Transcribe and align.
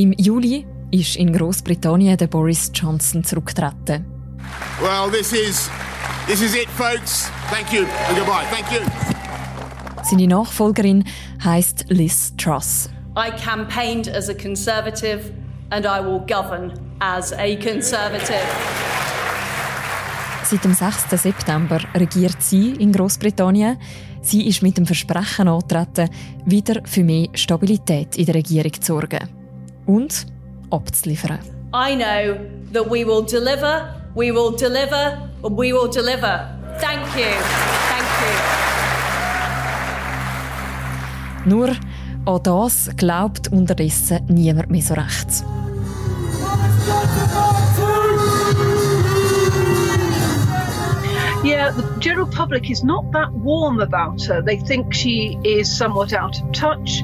Im 0.00 0.14
Juli 0.16 0.64
ist 0.90 1.16
in 1.16 1.30
Großbritannien 1.30 2.16
der 2.16 2.26
Boris 2.26 2.72
Johnson 2.72 3.22
zurückgetreten. 3.22 4.06
Well, 4.80 5.10
this 5.12 5.30
is 5.34 5.68
this 6.26 6.40
is 6.40 6.54
it, 6.54 6.68
folks. 6.70 7.30
Thank 7.50 7.70
you 7.70 7.84
and 8.08 8.16
goodbye. 8.16 8.46
Thank 8.50 8.72
you. 8.72 8.80
Seine 10.02 10.26
Nachfolgerin 10.26 11.04
heißt 11.44 11.84
Liz 11.90 12.32
Truss. 12.38 12.88
I 13.14 13.30
campaigned 13.44 14.08
as 14.08 14.30
a 14.30 14.34
conservative 14.34 15.34
and 15.68 15.84
I 15.84 16.00
will 16.02 16.20
govern 16.26 16.72
as 17.00 17.34
a 17.34 17.54
conservative. 17.56 18.40
Seit 20.44 20.64
dem 20.64 20.72
6. 20.72 21.10
September 21.22 21.78
regiert 21.94 22.40
sie 22.40 22.70
in 22.70 22.92
Großbritannien. 22.92 23.76
Sie 24.22 24.48
ist 24.48 24.62
mit 24.62 24.78
dem 24.78 24.86
Versprechen 24.86 25.46
angetreten, 25.46 26.08
wieder 26.46 26.80
für 26.86 27.04
mehr 27.04 27.28
Stabilität 27.34 28.16
in 28.16 28.24
der 28.24 28.36
Regierung 28.36 28.72
zu 28.80 28.94
sorgen 28.94 29.39
und 29.90 30.26
abzuliefern. 30.70 31.38
I 31.74 31.94
know 31.94 32.36
that 32.72 32.88
we 32.90 33.04
will 33.04 33.24
deliver, 33.24 33.94
we 34.14 34.32
will 34.32 34.54
deliver, 34.56 35.28
we 35.42 35.72
will 35.72 35.90
deliver. 35.90 36.48
Thank 36.80 37.02
you. 37.16 37.32
Thank 37.90 38.06
you. 41.44 41.50
Nur 41.50 41.70
an 42.26 42.42
das 42.42 42.90
glaubt 42.96 43.48
unterdessen 43.52 44.20
niemand 44.28 44.70
mehr 44.70 44.82
so 44.82 44.94
recht. 44.94 45.44
Yeah, 51.42 51.70
the 51.70 51.82
general 52.00 52.26
public 52.26 52.70
is 52.70 52.84
not 52.84 53.10
that 53.12 53.32
warm 53.32 53.80
about 53.80 54.22
her. 54.26 54.42
They 54.42 54.58
think 54.58 54.92
she 54.92 55.38
is 55.42 55.74
somewhat 55.74 56.12
out 56.12 56.38
of 56.40 56.52
touch, 56.52 57.02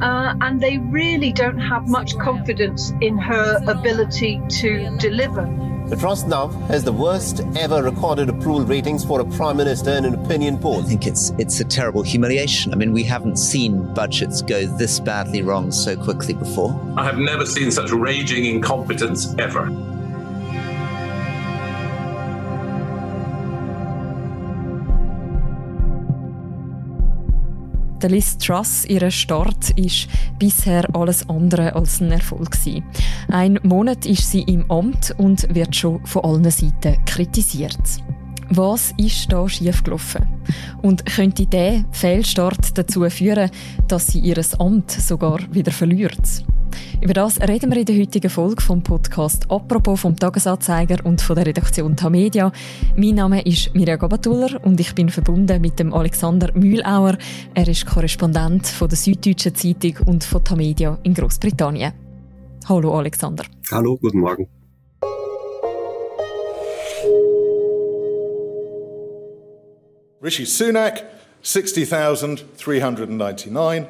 uh, 0.00 0.34
and 0.40 0.60
they 0.60 0.78
really 0.78 1.32
don't 1.32 1.58
have 1.58 1.88
much 1.88 2.16
confidence 2.18 2.92
in 3.00 3.18
her 3.18 3.60
ability 3.66 4.40
to 4.48 4.96
deliver. 4.98 5.46
The 5.88 5.96
Trust 5.96 6.28
now 6.28 6.48
has 6.68 6.84
the 6.84 6.92
worst 6.92 7.40
ever 7.56 7.82
recorded 7.82 8.28
approval 8.28 8.66
ratings 8.66 9.06
for 9.06 9.20
a 9.20 9.24
Prime 9.24 9.56
Minister 9.56 9.92
in 9.92 10.04
an 10.04 10.14
opinion 10.14 10.58
poll. 10.58 10.80
I 10.80 10.84
think 10.84 11.06
it's 11.06 11.30
it's 11.38 11.60
a 11.60 11.64
terrible 11.64 12.02
humiliation. 12.02 12.74
I 12.74 12.76
mean, 12.76 12.92
we 12.92 13.04
haven't 13.04 13.36
seen 13.38 13.94
budgets 13.94 14.42
go 14.42 14.66
this 14.66 15.00
badly 15.00 15.40
wrong 15.40 15.72
so 15.72 15.96
quickly 15.96 16.34
before. 16.34 16.78
I 16.98 17.04
have 17.04 17.16
never 17.16 17.46
seen 17.46 17.70
such 17.70 17.90
raging 17.90 18.44
incompetence 18.44 19.34
ever. 19.38 19.70
Der 28.00 28.10
Liz 28.10 28.38
Truss, 28.38 28.84
ihr 28.84 29.10
Start, 29.10 29.70
ist 29.70 30.06
bisher 30.38 30.88
alles 30.94 31.28
andere 31.28 31.74
als 31.74 32.00
ein 32.00 32.12
Erfolg 32.12 32.52
gewesen. 32.52 32.84
Ein 33.28 33.58
Monat 33.64 34.06
ist 34.06 34.30
sie 34.30 34.42
im 34.42 34.70
Amt 34.70 35.16
und 35.18 35.52
wird 35.52 35.74
schon 35.74 36.06
von 36.06 36.22
allen 36.22 36.48
Seiten 36.48 37.04
kritisiert. 37.06 37.76
Was 38.50 38.94
ist 38.98 39.32
da 39.32 39.48
schiefgelaufen? 39.48 40.26
Und 40.80 41.06
könnte 41.06 41.46
der 41.46 41.84
Fehlstart 41.90 42.78
dazu 42.78 43.08
führen, 43.10 43.50
dass 43.88 44.06
sie 44.06 44.20
ihr 44.20 44.40
Amt 44.60 44.92
sogar 44.92 45.40
wieder 45.50 45.72
verliert? 45.72 46.44
Über 47.00 47.14
das 47.14 47.40
reden 47.40 47.70
wir 47.70 47.78
in 47.78 47.84
der 47.84 47.96
heutigen 47.96 48.28
Folge 48.28 48.60
vom 48.60 48.82
Podcast 48.82 49.50
«Apropos» 49.50 50.00
vom 50.00 50.16
Tagesanzeiger 50.16 51.04
und 51.04 51.20
von 51.20 51.36
der 51.36 51.46
Redaktion 51.46 51.96
Tamedia. 51.96 52.50
Mein 52.96 53.14
Name 53.14 53.42
ist 53.42 53.72
Mirja 53.74 53.96
Gabatuller 53.96 54.60
und 54.64 54.80
ich 54.80 54.94
bin 54.94 55.08
verbunden 55.08 55.60
mit 55.60 55.78
dem 55.78 55.94
Alexander 55.94 56.50
Mühlauer. 56.54 57.16
Er 57.54 57.68
ist 57.68 57.86
Korrespondent 57.86 58.66
von 58.66 58.88
der 58.88 58.98
Süddeutschen 58.98 59.54
Zeitung 59.54 59.94
und 60.06 60.24
von 60.24 60.42
Tamedia 60.42 60.98
in 61.04 61.14
Großbritannien. 61.14 61.92
Hallo 62.68 62.98
Alexander. 62.98 63.44
Hallo, 63.70 63.96
guten 63.96 64.18
Morgen. 64.18 64.48
Rishi 70.20 70.46
Sunak, 70.46 71.04
60,399. 71.42 73.86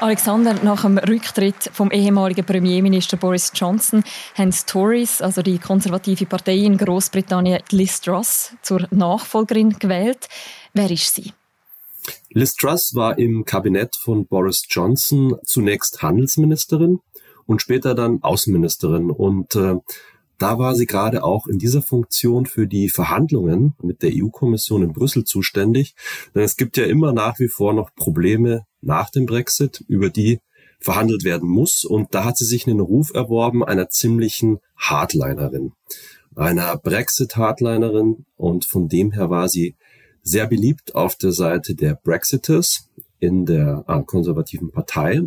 Alexander, 0.01 0.55
nach 0.63 0.83
dem 0.83 0.99
Rücktritt 0.99 1.71
vom 1.73 1.91
ehemaligen 1.91 2.45
Premierminister 2.45 3.17
Boris 3.17 3.51
Johnson 3.53 4.05
haben 4.37 4.53
die 4.53 4.65
Tories, 4.65 5.21
also 5.21 5.43
die 5.43 5.59
konservative 5.59 6.27
Partei 6.27 6.59
in 6.59 6.77
Großbritannien, 6.77 7.65
Liz 7.73 8.01
Truss 8.01 8.53
zur 8.63 8.87
Nachfolgerin 8.93 9.77
gewählt. 9.81 10.29
Wer 10.73 10.93
ist 10.93 11.17
sie? 11.17 11.33
Liz 12.31 12.55
Truss 12.55 12.93
war 12.95 13.19
im 13.19 13.45
Kabinett 13.45 13.97
von 13.97 14.25
Boris 14.25 14.63
Johnson 14.69 15.35
zunächst 15.45 16.01
Handelsministerin 16.01 17.01
und 17.49 17.63
später 17.63 17.95
dann 17.95 18.23
Außenministerin. 18.23 19.11
Und 19.11 19.57
äh, 19.57 19.77
da 20.37 20.59
war 20.59 20.75
sie 20.77 20.87
gerade 20.87 21.25
auch 21.25 21.47
in 21.47 21.59
dieser 21.59 21.81
Funktion 21.81 22.45
für 22.45 22.67
die 22.67 22.91
Verhandlungen 22.91 23.75
mit 23.83 24.03
der 24.03 24.13
EU-Kommission 24.15 24.83
in 24.83 24.93
Brüssel 24.93 25.25
zuständig. 25.25 25.97
Denn 26.35 26.43
es 26.43 26.57
gibt 26.57 26.77
ja 26.77 26.85
immer 26.85 27.13
nach 27.13 27.39
wie 27.41 27.49
vor 27.49 27.73
noch 27.73 27.95
Probleme 27.95 28.67
nach 28.83 29.11
dem 29.11 29.25
Brexit, 29.25 29.83
über 29.89 30.11
die 30.11 30.41
verhandelt 30.79 31.25
werden 31.25 31.49
muss. 31.49 31.85
Und 31.85 32.15
da 32.15 32.25
hat 32.25 32.37
sie 32.37 32.45
sich 32.45 32.67
einen 32.67 32.81
Ruf 32.81 33.13
erworben 33.15 33.65
einer 33.65 33.89
ziemlichen 33.89 34.59
Hardlinerin, 34.77 35.73
einer 36.37 36.77
Brexit-Hardlinerin. 36.77 38.27
Und 38.37 38.67
von 38.67 38.89
dem 38.89 39.13
her 39.13 39.31
war 39.31 39.49
sie 39.49 39.75
sehr 40.23 40.47
beliebt 40.47 40.95
auf 40.95 41.17
der 41.17 41.33
Seite 41.33 41.75
der 41.75 41.95
Brexiters 41.95 42.91
in 43.21 43.47
der 43.47 43.87
äh, 43.89 44.03
konservativen 44.03 44.71
Partei. 44.71 45.23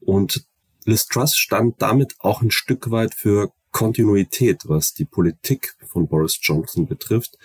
Und 0.00 0.44
Liz 0.84 1.06
Truss 1.06 1.36
stand 1.36 1.80
damit 1.80 2.14
auch 2.18 2.42
ein 2.42 2.50
Stück 2.50 2.90
weit 2.90 3.14
für 3.14 3.52
Kontinuität, 3.70 4.62
was 4.64 4.94
die 4.94 5.04
Politik 5.04 5.74
von 5.86 6.08
Boris 6.08 6.38
Johnson 6.40 6.86
betrifft. 6.86 7.38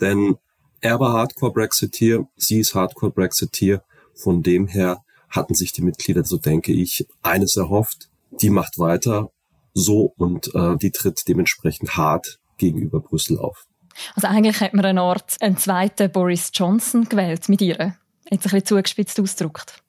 Denn 0.00 0.36
er 0.80 1.00
war 1.00 1.12
Hardcore-Brexiteer, 1.12 2.26
sie 2.36 2.60
ist 2.60 2.74
Hardcore-Brexiteer. 2.74 3.82
Von 4.14 4.42
dem 4.42 4.66
her 4.66 5.02
hatten 5.28 5.54
sich 5.54 5.72
die 5.72 5.82
Mitglieder, 5.82 6.24
so 6.24 6.38
denke 6.38 6.72
ich, 6.72 7.06
eines 7.22 7.56
erhofft. 7.56 8.08
Die 8.40 8.50
macht 8.50 8.78
weiter 8.78 9.30
so 9.72 10.12
und 10.16 10.54
äh, 10.54 10.76
die 10.76 10.90
tritt 10.90 11.26
dementsprechend 11.26 11.96
hart 11.96 12.38
gegenüber 12.58 13.00
Brüssel 13.00 13.38
auf. 13.38 13.66
Also 14.14 14.28
eigentlich 14.28 14.60
hat 14.60 14.74
man 14.74 14.84
eine 14.84 15.02
Art 15.02 15.36
einen 15.40 15.56
zweiten 15.56 16.10
Boris 16.10 16.50
Johnson 16.52 17.08
gewählt 17.08 17.48
mit 17.48 17.60
ihr. 17.60 17.96
Jetzt 18.30 18.46
ein 18.46 18.50
bisschen 18.50 18.64
zugespitzt 18.64 19.20
ausgedrückt. 19.20 19.82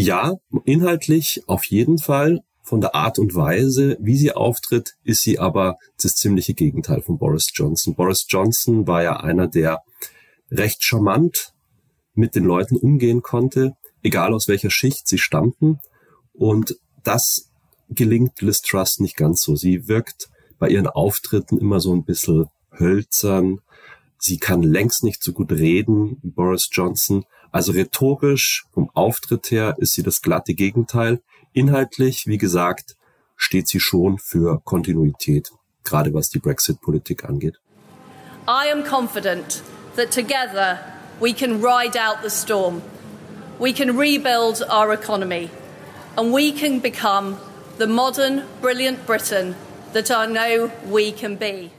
Ja, 0.00 0.36
inhaltlich 0.64 1.42
auf 1.46 1.64
jeden 1.64 1.98
Fall. 1.98 2.40
Von 2.62 2.80
der 2.80 2.94
Art 2.94 3.18
und 3.18 3.34
Weise, 3.34 3.98
wie 4.00 4.16
sie 4.16 4.32
auftritt, 4.32 4.94
ist 5.04 5.20
sie 5.20 5.38
aber 5.38 5.76
das 6.02 6.14
ziemliche 6.14 6.54
Gegenteil 6.54 7.02
von 7.02 7.18
Boris 7.18 7.50
Johnson. 7.52 7.94
Boris 7.94 8.24
Johnson 8.26 8.86
war 8.86 9.02
ja 9.02 9.18
einer, 9.18 9.46
der 9.46 9.82
recht 10.50 10.82
charmant 10.82 11.52
mit 12.14 12.34
den 12.34 12.44
Leuten 12.44 12.76
umgehen 12.76 13.20
konnte, 13.20 13.76
egal 14.02 14.32
aus 14.32 14.48
welcher 14.48 14.70
Schicht 14.70 15.06
sie 15.06 15.18
stammten. 15.18 15.80
Und 16.32 16.76
das 17.04 17.50
gelingt 17.90 18.40
Liz 18.40 18.62
Truss 18.62 19.00
nicht 19.00 19.18
ganz 19.18 19.42
so. 19.42 19.54
Sie 19.54 19.86
wirkt 19.86 20.30
bei 20.58 20.70
ihren 20.70 20.86
Auftritten 20.86 21.58
immer 21.58 21.78
so 21.78 21.94
ein 21.94 22.04
bisschen 22.04 22.46
hölzern. 22.78 23.60
Sie 24.22 24.36
kann 24.36 24.62
längst 24.62 25.02
nicht 25.02 25.24
so 25.24 25.32
gut 25.32 25.50
reden 25.50 26.18
wie 26.22 26.28
Boris 26.28 26.68
Johnson. 26.70 27.24
Also 27.52 27.72
rhetorisch, 27.72 28.66
vom 28.70 28.90
Auftritt 28.92 29.50
her, 29.50 29.76
ist 29.78 29.94
sie 29.94 30.02
das 30.02 30.20
glatte 30.20 30.52
Gegenteil. 30.52 31.22
Inhaltlich, 31.54 32.26
wie 32.26 32.36
gesagt, 32.36 32.96
steht 33.36 33.66
sie 33.66 33.80
schon 33.80 34.18
für 34.18 34.60
Kontinuität, 34.62 35.50
gerade 35.84 36.12
was 36.12 36.28
die 36.28 36.38
Brexit-Politik 36.38 37.24
angeht. 37.24 37.58
I 38.46 38.70
am 38.70 38.84
confident 38.84 39.62
that 39.96 40.10
together 40.10 40.78
we 41.18 41.32
can 41.32 41.62
ride 41.62 41.98
out 41.98 42.18
the 42.22 42.28
storm. 42.28 42.82
We 43.58 43.72
can 43.72 43.96
rebuild 43.96 44.62
our 44.68 44.92
economy. 44.92 45.48
And 46.16 46.30
we 46.30 46.52
can 46.52 46.80
become 46.80 47.38
the 47.78 47.86
modern, 47.86 48.42
brilliant 48.60 49.06
Britain 49.06 49.54
that 49.94 50.10
I 50.10 50.26
know 50.26 50.70
we 50.86 51.10
can 51.10 51.36
be. 51.36 51.70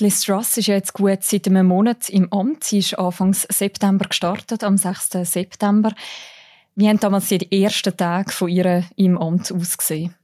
Liz 0.00 0.22
Truss 0.22 0.56
ist 0.56 0.66
jetzt 0.66 0.94
gut 0.94 1.22
seit 1.22 1.46
einem 1.46 1.66
Monat 1.66 2.08
im 2.08 2.32
Amt. 2.32 2.64
Sie 2.64 2.78
ist 2.78 2.98
Anfang 2.98 3.34
September 3.34 4.06
gestartet, 4.06 4.64
am 4.64 4.76
6. 4.76 5.10
September. 5.24 5.92
Wie 6.74 6.88
haben 6.88 7.00
damals 7.00 7.28
die 7.28 7.62
ersten 7.62 7.96
Tage 7.96 8.32
von 8.32 8.48
ihr 8.48 8.84
im 8.96 9.18
Amt 9.18 9.52
ausgesehen? 9.52 10.14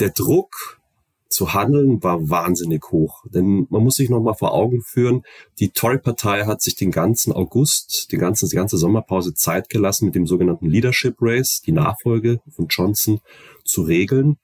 Der 0.00 0.10
Druck 0.10 0.80
zu 1.28 1.52
handeln 1.52 2.02
war 2.02 2.30
wahnsinnig 2.30 2.84
hoch. 2.90 3.24
Denn 3.26 3.66
man 3.68 3.82
muss 3.82 3.96
sich 3.96 4.08
noch 4.08 4.20
mal 4.20 4.34
vor 4.34 4.54
Augen 4.54 4.82
führen, 4.82 5.22
die 5.58 5.70
Tory-Partei 5.70 6.46
hat 6.46 6.62
sich 6.62 6.76
den 6.76 6.92
ganzen 6.92 7.32
August, 7.32 8.12
die 8.12 8.18
ganze, 8.18 8.48
die 8.48 8.56
ganze 8.56 8.78
Sommerpause 8.78 9.34
Zeit 9.34 9.68
gelassen, 9.68 10.06
mit 10.06 10.14
dem 10.14 10.26
sogenannten 10.26 10.66
Leadership 10.66 11.16
Race, 11.20 11.60
die 11.60 11.72
Nachfolge 11.72 12.40
von 12.48 12.68
Johnson, 12.68 13.20
zu 13.64 13.82
regeln. 13.82 14.38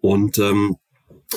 Und 0.00 0.38
ähm, 0.38 0.76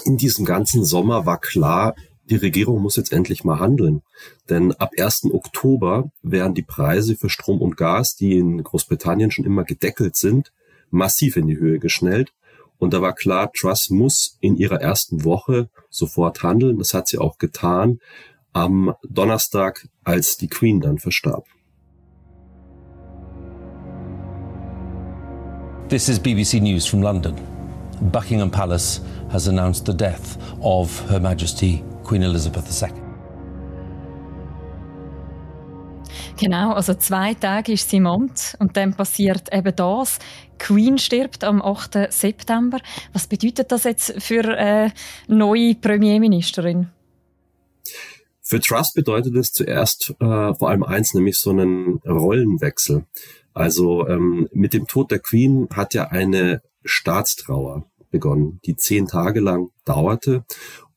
in 0.06 0.18
diesem 0.18 0.46
ganzen 0.46 0.86
Sommer 0.86 1.26
war 1.26 1.40
klar, 1.40 1.96
die 2.32 2.38
Regierung 2.38 2.82
muss 2.82 2.96
jetzt 2.96 3.12
endlich 3.12 3.44
mal 3.44 3.60
handeln. 3.60 4.02
Denn 4.50 4.72
ab 4.72 4.92
1. 4.98 5.26
Oktober 5.34 6.10
werden 6.24 6.54
die 6.56 6.62
Preise 6.62 7.18
für 7.18 7.30
Strom 7.30 7.62
und 7.62 7.76
Gas, 7.76 8.16
die 8.16 8.38
in 8.38 8.64
Großbritannien 8.64 9.32
schon 9.32 9.46
immer 9.46 9.66
gedeckelt 9.66 10.16
sind, 10.16 10.54
massiv 10.90 11.36
in 11.36 11.48
die 11.48 11.58
Höhe 11.58 11.78
geschnellt. 11.78 12.32
Und 12.78 12.94
da 12.94 13.02
war 13.02 13.14
klar, 13.14 13.52
Truss 13.52 13.90
muss 13.90 14.38
in 14.40 14.56
ihrer 14.56 14.82
ersten 14.82 15.26
Woche 15.26 15.70
sofort 15.90 16.42
handeln. 16.42 16.80
Das 16.80 16.94
hat 16.94 17.10
sie 17.10 17.18
auch 17.18 17.38
getan 17.38 18.00
am 18.54 18.96
Donnerstag, 19.04 19.88
als 20.04 20.38
die 20.38 20.48
Queen 20.48 20.80
dann 20.80 21.00
verstarb. 21.00 21.46
This 25.90 26.08
is 26.08 26.18
BBC 26.18 26.62
News 26.62 26.86
from 26.86 27.02
London. 27.02 27.36
Buckingham 28.14 28.50
Palace 28.50 29.02
has 29.30 29.50
announced 29.50 29.86
the 29.86 29.94
death 29.94 30.38
of 30.62 31.10
Her 31.10 31.20
Majesty 31.20 31.84
Queen 32.04 32.24
Elizabeth 32.24 32.66
II. 32.82 33.12
Genau, 36.42 36.74
also 36.74 36.96
zwei 36.96 37.36
Tage 37.36 37.74
ist 37.74 37.90
sie 37.90 37.98
im 37.98 38.08
Amt 38.08 38.56
und 38.60 38.76
dann 38.76 38.96
passiert 38.96 39.54
eben 39.54 39.76
das. 39.76 40.18
Queen 40.58 40.98
stirbt 40.98 41.44
am 41.44 41.62
8. 41.62 42.12
September. 42.12 42.80
Was 43.14 43.28
bedeutet 43.28 43.72
das 43.72 43.84
jetzt 43.84 44.20
für 44.22 44.58
eine 44.58 44.86
äh, 44.88 44.90
neue 45.28 45.76
Premierministerin? 45.76 46.90
Für 48.42 48.60
Trust 48.60 48.96
bedeutet 48.96 49.36
es 49.36 49.52
zuerst 49.52 50.16
äh, 50.20 50.54
vor 50.56 50.70
allem 50.70 50.84
eins, 50.84 51.14
nämlich 51.14 51.38
so 51.38 51.52
einen 51.52 52.00
Rollenwechsel. 52.08 53.06
Also 53.54 54.08
ähm, 54.08 54.48
mit 54.52 54.74
dem 54.74 54.88
Tod 54.88 55.12
der 55.12 55.20
Queen 55.20 55.68
hat 55.72 55.94
ja 55.94 56.08
eine 56.08 56.62
Staatstrauer 56.84 57.86
begonnen, 58.10 58.60
die 58.66 58.76
zehn 58.76 59.08
Tage 59.08 59.40
lang 59.42 59.70
dauerte 59.86 60.44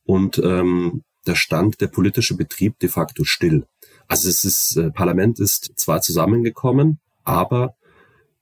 und 0.05 0.39
ähm, 0.39 1.03
da 1.25 1.35
stand 1.35 1.81
der 1.81 1.87
politische 1.87 2.37
Betrieb 2.37 2.79
de 2.79 2.89
facto 2.89 3.23
still. 3.23 3.65
Also 4.07 4.29
es 4.29 4.43
ist, 4.43 4.77
äh, 4.77 4.91
Parlament 4.91 5.39
ist 5.39 5.73
zwar 5.75 6.01
zusammengekommen, 6.01 6.99
aber 7.23 7.75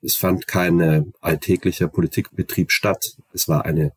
es 0.02 0.16
fand 0.16 0.48
kein 0.48 1.14
alltäglicher 1.22 1.88
Politikbetrieb 1.88 2.72
statt. 2.72 3.16
Es 3.32 3.48
war 3.48 3.64
eine 3.64 3.94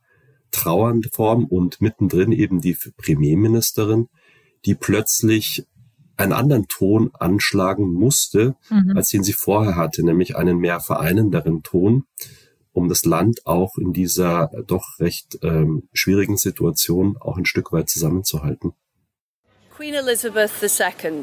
trauernde 0.52 1.10
Form 1.12 1.44
und 1.46 1.80
mittendrin 1.80 2.30
eben 2.30 2.60
die 2.60 2.76
Premierministerin, 2.96 4.08
die 4.64 4.76
plötzlich 4.76 5.66
einen 6.16 6.32
anderen 6.32 6.68
Ton 6.68 7.10
anschlagen 7.14 7.92
musste, 7.92 8.56
mhm. 8.70 8.96
als 8.96 9.10
den 9.10 9.22
sie 9.22 9.32
vorher 9.32 9.76
hatte, 9.76 10.02
nämlich 10.04 10.36
einen 10.36 10.58
mehr 10.58 10.80
vereinenderen 10.80 11.62
Ton 11.62 12.04
um 12.76 12.88
das 12.88 13.04
Land 13.04 13.46
auch 13.46 13.78
in 13.78 13.92
dieser 13.92 14.50
doch 14.66 15.00
recht 15.00 15.38
ähm, 15.42 15.88
schwierigen 15.92 16.36
Situation 16.36 17.16
auch 17.18 17.38
ein 17.38 17.46
Stück 17.46 17.72
weit 17.72 17.88
zusammenzuhalten. 17.88 18.74
Queen 19.74 19.94
Elizabeth 19.94 20.50
II 20.62 21.22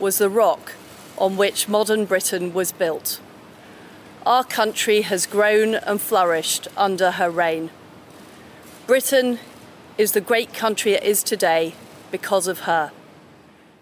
was 0.00 0.18
the 0.18 0.28
rock 0.28 0.72
on 1.16 1.38
which 1.38 1.68
modern 1.68 2.06
Britain 2.06 2.54
was 2.54 2.72
built. 2.72 3.20
Our 4.26 4.44
country 4.44 5.02
has 5.02 5.26
grown 5.26 5.74
and 5.74 6.00
flourished 6.00 6.68
under 6.76 7.12
her 7.12 7.30
reign. 7.30 7.70
Britain 8.86 9.38
is 9.98 10.12
the 10.12 10.20
great 10.20 10.54
country 10.54 10.94
it 10.94 11.04
is 11.04 11.22
today 11.22 11.74
because 12.10 12.48
of 12.48 12.60
her. 12.60 12.90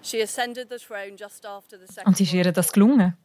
She 0.02 0.20
ascended 0.20 0.68
the 0.68 0.78
throne 0.78 1.16
just 1.16 1.46
after 1.46 1.78
the 1.78 1.86
Second 1.86 2.08
Und 2.08 2.20
ist 2.20 2.32
ihr 2.32 2.50
das 2.52 2.72
gelungen? 2.72 3.16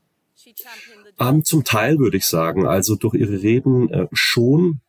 Ähm, 1.19 1.43
zum 1.43 1.63
Teil 1.63 1.97
würde 1.99 2.17
ich 2.17 2.25
sagen, 2.25 2.67
also 2.67 2.95
durch 2.95 3.15
ihre 3.15 3.41
Reden 3.41 3.89
äh, 3.89 4.07
schon, 4.11 4.81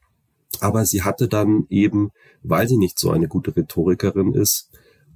aber 0.61 0.85
sie 0.85 1.03
hatte 1.03 1.29
dann 1.29 1.67
eben, 1.71 2.11
weil 2.43 2.69
sie 2.69 2.77
nicht 2.77 2.99
so 2.99 3.11
eine 3.11 3.29
gute 3.29 3.57
Rhetorikerin 3.57 4.35
ist, 4.35 4.71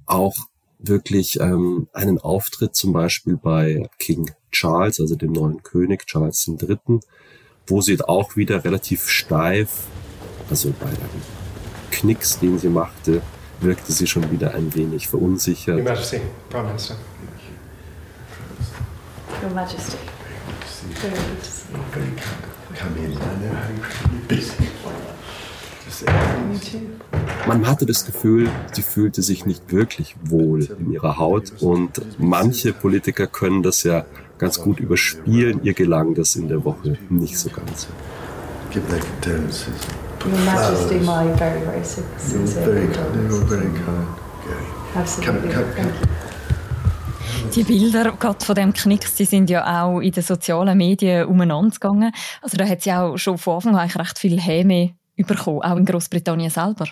auch 0.05 0.35
wirklich 0.79 1.39
ähm, 1.39 1.87
einen 1.93 2.19
Auftritt 2.19 2.75
zum 2.75 2.93
Beispiel 2.93 3.37
bei 3.37 3.89
King 3.99 4.31
Charles, 4.51 4.99
also 4.99 5.15
dem 5.15 5.31
neuen 5.31 5.63
König 5.63 6.05
Charles 6.05 6.47
III., 6.47 6.99
wo 7.67 7.81
sie 7.81 8.01
auch 8.01 8.35
wieder 8.35 8.63
relativ 8.65 9.07
steif, 9.07 9.87
also 10.49 10.73
bei 10.79 10.89
dem 10.89 11.21
Knicks, 11.91 12.39
den 12.39 12.59
sie 12.59 12.69
machte, 12.69 13.21
wirkte 13.61 13.91
sie 13.93 14.07
schon 14.07 14.29
wieder 14.31 14.53
ein 14.53 14.73
wenig 14.75 15.07
verunsichert. 15.07 15.77
Your 15.77 15.83
Majesty, 15.83 16.21
Prime 16.49 16.67
Minister. 16.67 16.95
Your 19.41 19.51
Majesty. 19.51 19.97
Man 27.47 27.67
hatte 27.67 27.85
das 27.85 28.05
Gefühl, 28.05 28.49
sie 28.71 28.81
fühlte 28.81 29.21
sich 29.21 29.45
nicht 29.45 29.71
wirklich 29.71 30.15
wohl 30.23 30.67
in 30.79 30.91
ihrer 30.91 31.17
Haut 31.17 31.53
und 31.59 32.01
manche 32.17 32.73
Politiker 32.73 33.27
können 33.27 33.63
das 33.63 33.83
ja 33.83 34.05
ganz 34.37 34.59
gut 34.59 34.79
überspielen. 34.79 35.61
Ihr 35.63 35.73
gelang 35.73 36.15
das 36.15 36.35
in 36.35 36.47
der 36.47 36.63
Woche 36.65 36.97
nicht 37.09 37.37
so 37.37 37.49
ganz. 37.49 37.87
Give 38.71 38.85
their 38.87 38.99
condolences. 38.99 39.67
Your 40.25 40.37
Majesty, 40.45 40.95
my 40.95 41.37
very, 41.37 41.61
very 41.61 41.83
sincere 41.83 42.63
very, 42.65 42.87
condolences. 42.87 43.49
Very 43.49 43.61
kind. 43.61 44.07
Absolutely. 44.95 45.51
Come, 45.51 45.73
come, 45.75 45.91
come. 45.91 46.12
Die 47.55 47.63
Bilder 47.63 48.11
gerade 48.13 48.43
von 48.43 48.55
dem 48.55 48.73
Knicks, 48.73 49.13
die 49.13 49.25
sind 49.25 49.47
ja 49.47 49.83
auch 49.83 49.99
in 49.99 50.11
den 50.11 50.23
sozialen 50.23 50.75
Medien 50.75 51.27
umeinander 51.27 51.69
gegangen. 51.69 52.11
Also 52.41 52.57
da 52.57 52.65
hat 52.65 52.81
sie 52.81 52.91
auch 52.91 53.15
schon 53.17 53.37
von 53.37 53.55
Anfang 53.55 53.75
an 53.75 53.89
recht 53.89 54.17
viel 54.17 54.41
Häme 54.41 54.95
bekommen, 55.17 55.61
auch 55.61 55.77
in 55.77 55.85
Großbritannien 55.85 56.49
selber. 56.49 56.87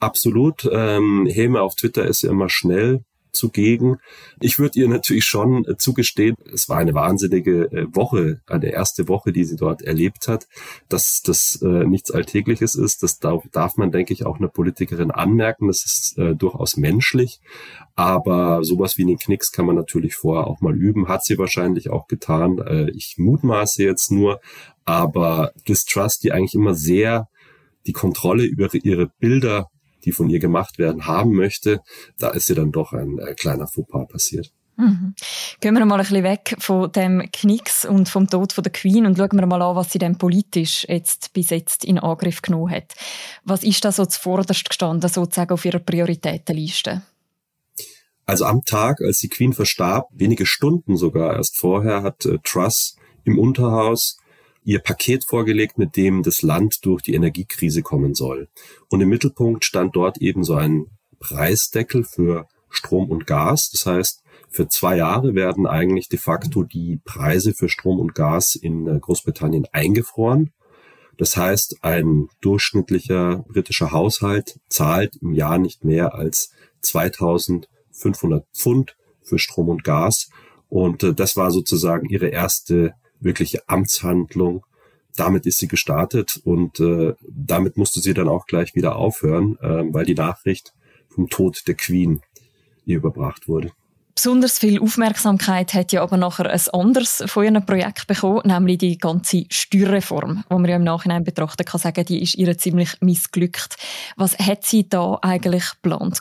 Absolut. 0.00 0.66
Ähm, 0.72 1.28
Häme 1.30 1.60
auf 1.60 1.74
Twitter 1.74 2.06
ist 2.06 2.22
ja 2.22 2.30
immer 2.30 2.48
schnell 2.48 3.04
zugegen. 3.34 3.98
Ich 4.40 4.58
würde 4.58 4.78
ihr 4.78 4.88
natürlich 4.88 5.24
schon 5.24 5.64
äh, 5.66 5.76
zugestehen, 5.76 6.36
es 6.52 6.68
war 6.68 6.78
eine 6.78 6.94
wahnsinnige 6.94 7.70
äh, 7.72 7.86
Woche, 7.94 8.40
eine 8.46 8.70
erste 8.70 9.08
Woche, 9.08 9.32
die 9.32 9.44
sie 9.44 9.56
dort 9.56 9.82
erlebt 9.82 10.28
hat, 10.28 10.46
dass 10.88 11.22
das 11.22 11.60
äh, 11.62 11.84
nichts 11.84 12.10
Alltägliches 12.10 12.74
ist. 12.74 13.02
Das 13.02 13.18
darf, 13.18 13.44
darf 13.52 13.76
man, 13.76 13.90
denke 13.90 14.12
ich, 14.12 14.24
auch 14.24 14.38
einer 14.38 14.48
Politikerin 14.48 15.10
anmerken. 15.10 15.68
Das 15.68 15.84
ist 15.84 16.18
äh, 16.18 16.34
durchaus 16.34 16.76
menschlich. 16.76 17.40
Aber 17.96 18.64
sowas 18.64 18.96
wie 18.96 19.04
den 19.04 19.18
Knicks 19.18 19.52
kann 19.52 19.66
man 19.66 19.76
natürlich 19.76 20.16
vorher 20.16 20.46
auch 20.46 20.60
mal 20.60 20.74
üben. 20.74 21.08
Hat 21.08 21.24
sie 21.24 21.38
wahrscheinlich 21.38 21.90
auch 21.90 22.06
getan. 22.06 22.58
Äh, 22.58 22.90
ich 22.90 23.16
mutmaße 23.18 23.82
jetzt 23.82 24.10
nur. 24.10 24.40
Aber 24.84 25.52
Distrust, 25.68 26.24
die 26.24 26.32
eigentlich 26.32 26.54
immer 26.54 26.74
sehr 26.74 27.28
die 27.86 27.92
Kontrolle 27.92 28.44
über 28.44 28.72
ihre 28.74 29.08
Bilder 29.18 29.68
die 30.04 30.12
von 30.12 30.28
ihr 30.28 30.38
gemacht 30.38 30.78
werden, 30.78 31.06
haben 31.06 31.32
möchte, 31.32 31.80
da 32.18 32.30
ist 32.30 32.48
ihr 32.48 32.56
dann 32.56 32.72
doch 32.72 32.92
ein 32.92 33.18
äh, 33.18 33.34
kleiner 33.34 33.66
Fauxpas 33.66 34.06
passiert. 34.08 34.52
Mhm. 34.76 35.14
Gehen 35.60 35.74
wir 35.74 35.84
mal 35.84 35.96
ein 35.96 36.00
bisschen 36.00 36.24
weg 36.24 36.56
von 36.58 36.90
dem 36.90 37.30
Knicks 37.32 37.84
und 37.84 38.08
vom 38.08 38.28
Tod 38.28 38.52
von 38.52 38.64
der 38.64 38.72
Queen 38.72 39.06
und 39.06 39.16
schauen 39.16 39.38
wir 39.38 39.46
mal 39.46 39.62
an, 39.62 39.76
was 39.76 39.92
sie 39.92 39.98
denn 39.98 40.18
politisch 40.18 40.84
jetzt 40.88 41.32
bis 41.32 41.50
jetzt 41.50 41.84
in 41.84 41.98
Angriff 41.98 42.42
genommen 42.42 42.72
hat. 42.72 42.94
Was 43.44 43.62
ist 43.62 43.84
da 43.84 43.92
so 43.92 44.04
zuvorderst 44.04 44.68
gestanden, 44.68 45.08
sozusagen 45.08 45.52
auf 45.52 45.64
ihrer 45.64 45.78
Prioritätenliste? 45.78 47.02
Also 48.26 48.46
am 48.46 48.64
Tag, 48.64 49.00
als 49.02 49.18
die 49.18 49.28
Queen 49.28 49.52
verstarb, 49.52 50.08
wenige 50.10 50.46
Stunden 50.46 50.96
sogar 50.96 51.36
erst 51.36 51.56
vorher, 51.56 52.02
hat 52.02 52.24
äh, 52.24 52.38
Truss 52.42 52.96
im 53.24 53.38
Unterhaus 53.38 54.18
ihr 54.64 54.80
Paket 54.80 55.24
vorgelegt, 55.24 55.78
mit 55.78 55.96
dem 55.96 56.22
das 56.22 56.42
Land 56.42 56.84
durch 56.84 57.02
die 57.02 57.14
Energiekrise 57.14 57.82
kommen 57.82 58.14
soll. 58.14 58.48
Und 58.90 59.00
im 59.00 59.08
Mittelpunkt 59.08 59.64
stand 59.64 59.94
dort 59.94 60.18
eben 60.18 60.42
so 60.42 60.54
ein 60.54 60.86
Preisdeckel 61.20 62.04
für 62.04 62.48
Strom 62.70 63.10
und 63.10 63.26
Gas. 63.26 63.70
Das 63.70 63.86
heißt, 63.86 64.22
für 64.48 64.68
zwei 64.68 64.96
Jahre 64.96 65.34
werden 65.34 65.66
eigentlich 65.66 66.08
de 66.08 66.18
facto 66.18 66.62
die 66.62 67.00
Preise 67.04 67.54
für 67.54 67.68
Strom 67.68 68.00
und 68.00 68.14
Gas 68.14 68.54
in 68.54 68.86
äh, 68.86 68.98
Großbritannien 68.98 69.66
eingefroren. 69.72 70.52
Das 71.16 71.36
heißt, 71.36 71.78
ein 71.82 72.28
durchschnittlicher 72.40 73.44
britischer 73.48 73.92
Haushalt 73.92 74.60
zahlt 74.68 75.16
im 75.20 75.32
Jahr 75.32 75.58
nicht 75.58 75.84
mehr 75.84 76.14
als 76.14 76.50
2500 76.82 78.46
Pfund 78.54 78.96
für 79.22 79.38
Strom 79.38 79.68
und 79.68 79.84
Gas. 79.84 80.28
Und 80.68 81.02
äh, 81.02 81.14
das 81.14 81.36
war 81.36 81.50
sozusagen 81.50 82.08
ihre 82.08 82.28
erste 82.28 82.94
wirkliche 83.24 83.68
Amtshandlung. 83.68 84.64
Damit 85.16 85.46
ist 85.46 85.58
sie 85.58 85.68
gestartet 85.68 86.40
und 86.44 86.80
äh, 86.80 87.14
damit 87.28 87.76
musste 87.76 88.00
sie 88.00 88.14
dann 88.14 88.28
auch 88.28 88.46
gleich 88.46 88.74
wieder 88.74 88.96
aufhören, 88.96 89.56
äh, 89.60 89.84
weil 89.92 90.04
die 90.04 90.14
Nachricht 90.14 90.74
vom 91.08 91.28
Tod 91.28 91.62
der 91.66 91.74
Queen 91.74 92.20
ihr 92.84 92.96
überbracht 92.96 93.48
wurde. 93.48 93.72
Besonders 94.14 94.58
viel 94.58 94.80
Aufmerksamkeit 94.80 95.74
hat 95.74 95.92
ja 95.92 96.02
aber 96.02 96.16
nachher 96.16 96.48
ein 96.48 96.60
anderes 96.72 97.24
von 97.26 97.44
ihrem 97.44 97.66
Projekt 97.66 98.06
bekommen, 98.06 98.42
nämlich 98.44 98.78
die 98.78 98.96
ganze 98.96 99.44
Steuerreform, 99.50 100.44
wo 100.48 100.58
man 100.58 100.70
ja 100.70 100.76
im 100.76 100.84
Nachhinein 100.84 101.24
betrachten 101.24 101.64
kann 101.64 101.80
sagen, 101.80 102.04
die 102.04 102.22
ist 102.22 102.36
ihr 102.36 102.56
ziemlich 102.56 103.00
missglückt. 103.00 103.76
Was 104.16 104.38
hat 104.38 104.64
sie 104.64 104.88
da 104.88 105.18
eigentlich 105.20 105.64
geplant 105.82 106.20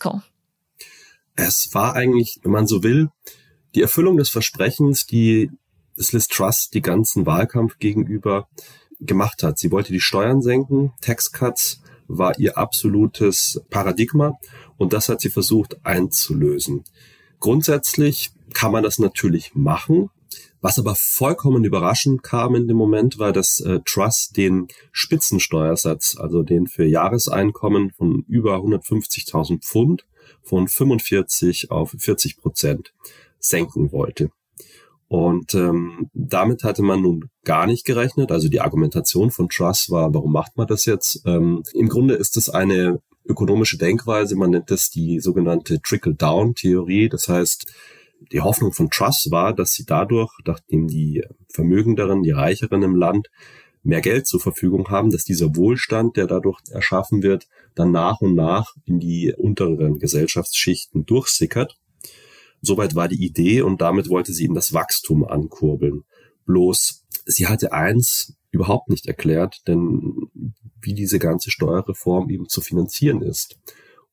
Es 1.36 1.70
war 1.74 1.96
eigentlich, 1.96 2.40
wenn 2.42 2.52
man 2.52 2.66
so 2.66 2.82
will, 2.82 3.10
die 3.76 3.84
Erfüllung 3.84 4.18
des 4.18 4.30
Versprechens, 4.30 5.06
die 5.06 5.52
das 5.96 6.12
Liz 6.12 6.28
Truss 6.28 6.70
die 6.70 6.82
ganzen 6.82 7.26
Wahlkampf 7.26 7.78
gegenüber 7.80 8.48
gemacht 9.00 9.44
hat. 9.44 9.60
Sie 9.60 9.72
wollte 9.72 9.92
die 9.92 10.00
Steuern 10.00 10.42
senken, 10.42 10.94
Tax 11.02 11.32
Cuts, 11.32 11.82
war 12.08 12.38
ihr 12.38 12.58
absolutes 12.58 13.62
Paradigma 13.70 14.38
und 14.78 14.94
das 14.94 15.10
hat 15.10 15.22
sie 15.22 15.30
versucht 15.30 15.86
einzulösen. 15.86 16.84
Grundsätzlich 17.40 18.32
kann 18.54 18.72
man 18.72 18.84
das 18.84 19.00
natürlich 19.00 19.56
machen. 19.56 20.10
Was 20.62 20.80
aber 20.80 20.96
vollkommen 20.96 21.66
überraschend 21.66 22.24
kam 22.24 22.56
in 22.56 22.70
dem 22.70 22.78
Moment, 22.78 23.20
war, 23.20 23.34
dass 23.34 23.60
äh, 23.60 23.82
Truss 23.84 24.30
den 24.30 24.70
Spitzensteuersatz, 24.94 26.16
also 26.18 26.42
den 26.42 26.68
für 26.68 26.86
Jahreseinkommen 26.86 27.92
von 27.92 28.24
über 28.30 28.56
150.000 28.56 29.62
Pfund 29.62 30.06
von 30.42 30.70
45 30.70 31.70
auf 31.70 31.94
40 31.98 32.38
Prozent 32.38 32.94
senken 33.40 33.92
wollte. 33.92 34.32
Und 35.14 35.54
ähm, 35.54 36.10
damit 36.16 36.64
hatte 36.64 36.82
man 36.82 37.04
nun 37.04 37.30
gar 37.44 37.68
nicht 37.68 37.86
gerechnet. 37.86 38.32
Also 38.32 38.50
die 38.50 38.62
Argumentation 38.62 39.30
von 39.30 39.48
Truss 39.48 39.92
war, 39.92 40.12
warum 40.12 40.32
macht 40.32 40.58
man 40.58 40.66
das 40.66 40.86
jetzt? 40.86 41.22
Ähm, 41.28 41.62
Im 41.76 41.88
Grunde 41.88 42.16
ist 42.16 42.36
es 42.36 42.50
eine 42.50 43.00
ökonomische 43.24 43.78
Denkweise, 43.78 44.36
man 44.36 44.50
nennt 44.50 44.72
das 44.72 44.90
die 44.90 45.20
sogenannte 45.20 45.80
Trickle-Down-Theorie. 45.84 47.10
Das 47.10 47.28
heißt, 47.28 47.72
die 48.32 48.42
Hoffnung 48.42 48.74
von 48.74 48.90
Truss 48.90 49.28
war, 49.30 49.54
dass 49.54 49.74
sie 49.74 49.86
dadurch, 49.86 50.32
nachdem 50.48 50.88
die 50.88 51.24
Vermögenderen, 51.48 52.24
die 52.24 52.32
Reicheren 52.32 52.82
im 52.82 52.96
Land 52.96 53.30
mehr 53.84 54.02
Geld 54.02 54.26
zur 54.26 54.40
Verfügung 54.40 54.90
haben, 54.90 55.12
dass 55.12 55.26
dieser 55.26 55.56
Wohlstand, 55.56 56.18
der 56.18 56.26
dadurch 56.26 56.60
erschaffen 56.72 57.22
wird, 57.22 57.46
dann 57.76 57.92
nach 57.92 58.20
und 58.20 58.34
nach 58.34 58.74
in 58.86 58.98
die 58.98 59.32
unteren 59.38 60.00
Gesellschaftsschichten 60.00 61.06
durchsickert. 61.06 61.78
Soweit 62.66 62.96
war 62.96 63.10
die 63.10 63.24
Idee 63.24 63.62
und 63.62 63.82
damit 63.82 64.10
wollte 64.10 64.32
sie 64.32 64.46
eben 64.46 64.56
das 64.56 64.74
Wachstum 64.74 65.26
ankurbeln. 65.26 66.06
Bloß, 66.46 67.04
sie 67.26 67.48
hatte 67.48 67.74
eins 67.74 68.38
überhaupt 68.52 68.90
nicht 68.90 69.06
erklärt, 69.06 69.68
denn 69.68 70.30
wie 70.80 70.94
diese 70.94 71.20
ganze 71.20 71.52
Steuerreform 71.52 72.30
eben 72.30 72.48
zu 72.48 72.62
finanzieren 72.62 73.22
ist. 73.22 73.58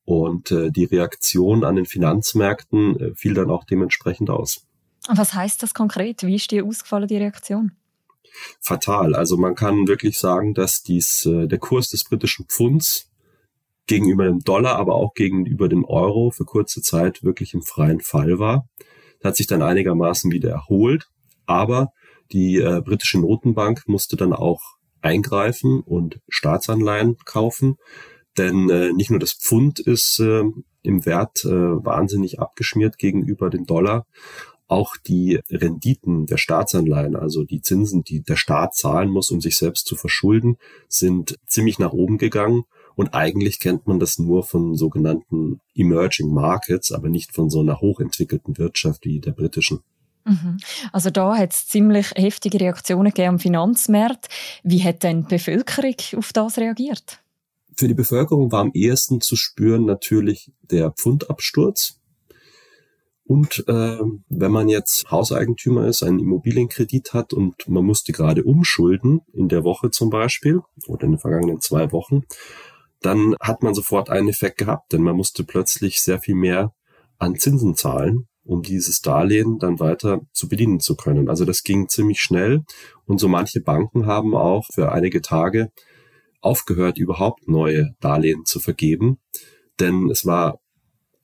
Und 0.04 0.50
äh, 0.50 0.72
die 0.72 0.84
Reaktion 0.84 1.62
an 1.62 1.76
den 1.76 1.86
Finanzmärkten 1.86 2.98
äh, 2.98 3.14
fiel 3.14 3.34
dann 3.34 3.50
auch 3.50 3.64
dementsprechend 3.64 4.30
aus. 4.30 4.66
Was 5.06 5.32
heißt 5.32 5.62
das 5.62 5.72
konkret? 5.72 6.24
Wie 6.24 6.34
ist 6.34 6.50
dir 6.50 6.64
ausgefallen, 6.64 7.06
die 7.06 7.18
Reaktion? 7.18 7.72
Fatal. 8.60 9.14
Also 9.14 9.36
man 9.36 9.54
kann 9.54 9.86
wirklich 9.86 10.18
sagen, 10.18 10.54
dass 10.54 10.82
dies, 10.82 11.24
äh, 11.26 11.46
der 11.46 11.58
Kurs 11.58 11.90
des 11.90 12.02
britischen 12.02 12.46
Pfunds 12.46 13.09
gegenüber 13.90 14.24
dem 14.26 14.38
Dollar, 14.38 14.76
aber 14.76 14.94
auch 14.94 15.14
gegenüber 15.14 15.68
dem 15.68 15.84
Euro 15.84 16.30
für 16.30 16.44
kurze 16.44 16.80
Zeit 16.80 17.24
wirklich 17.24 17.54
im 17.54 17.62
freien 17.62 18.00
Fall 18.00 18.38
war. 18.38 18.68
Das 19.18 19.30
hat 19.30 19.36
sich 19.36 19.48
dann 19.48 19.62
einigermaßen 19.62 20.30
wieder 20.30 20.50
erholt, 20.50 21.08
aber 21.44 21.88
die 22.30 22.58
äh, 22.58 22.80
britische 22.82 23.18
Notenbank 23.18 23.82
musste 23.88 24.16
dann 24.16 24.32
auch 24.32 24.60
eingreifen 25.02 25.80
und 25.80 26.20
Staatsanleihen 26.28 27.16
kaufen, 27.24 27.78
denn 28.38 28.70
äh, 28.70 28.92
nicht 28.92 29.10
nur 29.10 29.18
das 29.18 29.32
Pfund 29.32 29.80
ist 29.80 30.20
äh, 30.20 30.44
im 30.82 31.04
Wert 31.04 31.44
äh, 31.44 31.48
wahnsinnig 31.50 32.38
abgeschmiert 32.38 32.96
gegenüber 32.96 33.50
dem 33.50 33.66
Dollar, 33.66 34.06
auch 34.68 34.96
die 35.04 35.40
Renditen 35.50 36.26
der 36.26 36.36
Staatsanleihen, 36.36 37.16
also 37.16 37.42
die 37.42 37.60
Zinsen, 37.60 38.04
die 38.04 38.22
der 38.22 38.36
Staat 38.36 38.76
zahlen 38.76 39.10
muss, 39.10 39.32
um 39.32 39.40
sich 39.40 39.56
selbst 39.56 39.86
zu 39.86 39.96
verschulden, 39.96 40.58
sind 40.86 41.40
ziemlich 41.44 41.80
nach 41.80 41.92
oben 41.92 42.18
gegangen. 42.18 42.62
Und 43.00 43.14
eigentlich 43.14 43.60
kennt 43.60 43.86
man 43.86 43.98
das 43.98 44.18
nur 44.18 44.42
von 44.42 44.74
sogenannten 44.74 45.62
Emerging 45.74 46.34
Markets, 46.34 46.92
aber 46.92 47.08
nicht 47.08 47.32
von 47.32 47.48
so 47.48 47.60
einer 47.60 47.80
hochentwickelten 47.80 48.58
Wirtschaft 48.58 49.06
wie 49.06 49.20
der 49.20 49.32
britischen. 49.32 49.80
Mhm. 50.26 50.58
Also 50.92 51.08
da 51.08 51.38
hat 51.38 51.54
es 51.54 51.66
ziemlich 51.66 52.10
heftige 52.14 52.60
Reaktionen 52.60 53.06
gegeben 53.06 53.28
am 53.30 53.38
Finanzmarkt. 53.38 54.28
Wie 54.64 54.84
hat 54.84 55.02
denn 55.02 55.22
die 55.22 55.36
Bevölkerung 55.36 56.18
auf 56.18 56.34
das 56.34 56.58
reagiert? 56.58 57.22
Für 57.74 57.88
die 57.88 57.94
Bevölkerung 57.94 58.52
war 58.52 58.60
am 58.60 58.72
ehesten 58.74 59.22
zu 59.22 59.34
spüren 59.34 59.86
natürlich 59.86 60.52
der 60.60 60.90
Pfundabsturz. 60.90 61.98
Und 63.24 63.64
äh, 63.66 63.98
wenn 64.28 64.52
man 64.52 64.68
jetzt 64.68 65.10
Hauseigentümer 65.10 65.86
ist, 65.86 66.02
einen 66.02 66.18
Immobilienkredit 66.18 67.14
hat 67.14 67.32
und 67.32 67.66
man 67.66 67.86
musste 67.86 68.12
gerade 68.12 68.44
umschulden, 68.44 69.22
in 69.32 69.48
der 69.48 69.64
Woche 69.64 69.90
zum 69.90 70.10
Beispiel 70.10 70.60
oder 70.86 71.04
in 71.04 71.12
den 71.12 71.18
vergangenen 71.18 71.62
zwei 71.62 71.92
Wochen, 71.92 72.24
dann 73.00 73.34
hat 73.40 73.62
man 73.62 73.74
sofort 73.74 74.10
einen 74.10 74.28
Effekt 74.28 74.58
gehabt, 74.58 74.92
denn 74.92 75.02
man 75.02 75.16
musste 75.16 75.44
plötzlich 75.44 76.02
sehr 76.02 76.18
viel 76.18 76.34
mehr 76.34 76.72
an 77.18 77.36
Zinsen 77.36 77.74
zahlen, 77.74 78.28
um 78.44 78.62
dieses 78.62 79.00
Darlehen 79.00 79.58
dann 79.58 79.80
weiter 79.80 80.20
zu 80.32 80.48
bedienen 80.48 80.80
zu 80.80 80.96
können. 80.96 81.28
Also 81.28 81.44
das 81.44 81.62
ging 81.62 81.88
ziemlich 81.88 82.20
schnell 82.20 82.64
und 83.06 83.18
so 83.18 83.28
manche 83.28 83.60
Banken 83.60 84.06
haben 84.06 84.34
auch 84.34 84.66
für 84.72 84.92
einige 84.92 85.22
Tage 85.22 85.70
aufgehört, 86.40 86.98
überhaupt 86.98 87.48
neue 87.48 87.94
Darlehen 88.00 88.44
zu 88.44 88.60
vergeben, 88.60 89.18
denn 89.78 90.10
es 90.10 90.24
war 90.24 90.58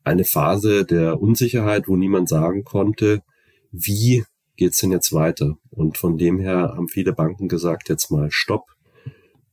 eine 0.05 0.25
Phase 0.25 0.85
der 0.85 1.21
Unsicherheit, 1.21 1.89
wo 1.89 1.97
niemand 1.97 2.29
sagen 2.29 2.65
konnte, 2.65 3.23
wie 3.73 4.25
geht's 4.57 4.79
denn 4.79 4.93
jetzt 4.93 5.13
weiter? 5.13 5.57
Und 5.71 5.99
von 5.99 6.17
dem 6.17 6.39
her 6.39 6.75
haben 6.77 6.89
viele 6.89 7.13
Banken 7.13 7.49
gesagt, 7.49 7.89
jetzt 7.89 8.11
mal 8.11 8.31
Stopp. 8.31 8.67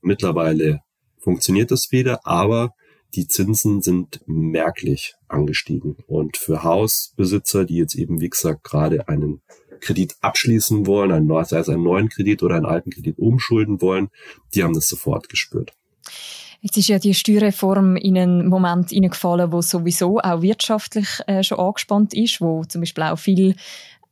Mittlerweile 0.01 0.81
funktioniert 1.23 1.71
das 1.71 1.91
wieder, 1.91 2.25
aber 2.25 2.73
die 3.15 3.27
Zinsen 3.27 3.81
sind 3.81 4.21
merklich 4.25 5.15
angestiegen. 5.27 5.97
Und 6.07 6.37
für 6.37 6.63
Hausbesitzer, 6.63 7.65
die 7.65 7.77
jetzt 7.77 7.95
eben, 7.95 8.21
wie 8.21 8.29
gesagt, 8.29 8.63
gerade 8.63 9.07
einen 9.07 9.41
Kredit 9.79 10.15
abschließen 10.21 10.87
wollen, 10.87 11.11
einen, 11.11 11.45
sei 11.45 11.59
es 11.59 11.69
einen 11.69 11.83
neuen 11.83 12.09
Kredit 12.09 12.41
oder 12.43 12.55
einen 12.55 12.65
alten 12.65 12.89
Kredit 12.89 13.19
umschulden 13.19 13.81
wollen, 13.81 14.09
die 14.53 14.63
haben 14.63 14.73
das 14.73 14.87
sofort 14.87 15.29
gespürt. 15.29 15.73
Jetzt 16.61 16.77
ist 16.77 16.87
ja 16.87 16.97
die 16.97 17.13
Steuerreform 17.13 17.97
in 17.97 18.17
einen 18.17 18.47
Moment 18.47 18.89
hineingefallen, 18.89 19.51
wo 19.51 19.61
sowieso 19.61 20.19
auch 20.19 20.41
wirtschaftlich 20.41 21.19
äh, 21.27 21.43
schon 21.43 21.59
angespannt 21.59 22.13
ist, 22.13 22.39
wo 22.39 22.63
zum 22.63 22.81
Beispiel 22.81 23.03
auch 23.03 23.19
viel 23.19 23.55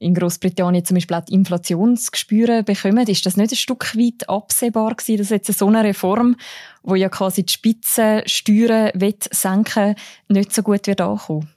in 0.02 0.16
Großbritannien 0.16 0.84
zum 0.84 0.96
Beispiel 0.96 1.16
auch 1.16 1.26
die 1.26 1.36
Inflationsgespüre 1.36 2.64
bekommen. 2.64 3.08
Ist 3.08 3.26
das 3.26 3.38
nicht 3.38 3.52
ein 3.52 3.56
Stück 3.56 3.96
weit 3.96 4.28
absehbar 4.28 4.96
gewesen, 4.96 5.20
dass 5.20 5.30
jetzt 5.30 5.54
so 5.58 5.68
eine 5.68 5.84
Reform, 5.84 6.38
wo 6.82 6.96
ja 6.96 7.08
quasi 7.08 7.44
die 7.44 7.54
Spitzensteuern 7.54 8.92
senken 9.32 9.96
nicht 10.28 10.54
so 10.54 10.64
gut 10.64 10.88
wird 10.88 11.02
ankommen? 11.02 11.50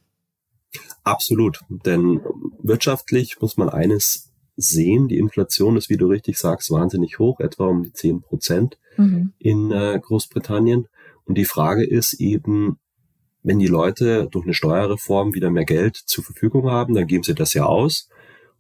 Absolut, 1.05 1.61
denn 1.69 2.21
wirtschaftlich 2.63 3.41
muss 3.41 3.57
man 3.57 3.71
eines 3.71 4.31
sehen, 4.57 5.09
die 5.09 5.19
Inflation 5.19 5.77
ist, 5.79 5.89
wie 5.89 5.97
du 5.97 6.07
richtig 6.07 6.39
sagst, 6.39 6.71
wahnsinnig 6.71 7.19
hoch, 7.19 7.41
etwa 7.41 7.67
um 7.67 7.83
die 7.83 7.93
10 7.93 8.21
Prozent 8.21 8.79
mhm. 8.99 9.33
in 9.39 9.71
äh, 9.71 9.99
Großbritannien. 10.01 10.87
Und 11.25 11.39
die 11.39 11.47
Frage 11.47 11.85
ist 11.85 12.13
eben, 12.15 12.79
wenn 13.43 13.59
die 13.59 13.69
Leute 13.69 14.29
durch 14.31 14.45
eine 14.45 14.55
Steuerreform 14.55 15.35
wieder 15.35 15.51
mehr 15.51 15.65
Geld 15.65 15.97
zur 15.97 16.25
Verfügung 16.25 16.71
haben, 16.71 16.95
dann 16.95 17.07
geben 17.07 17.23
sie 17.23 17.35
das 17.35 17.55
ja 17.55 17.65
aus 17.65 18.09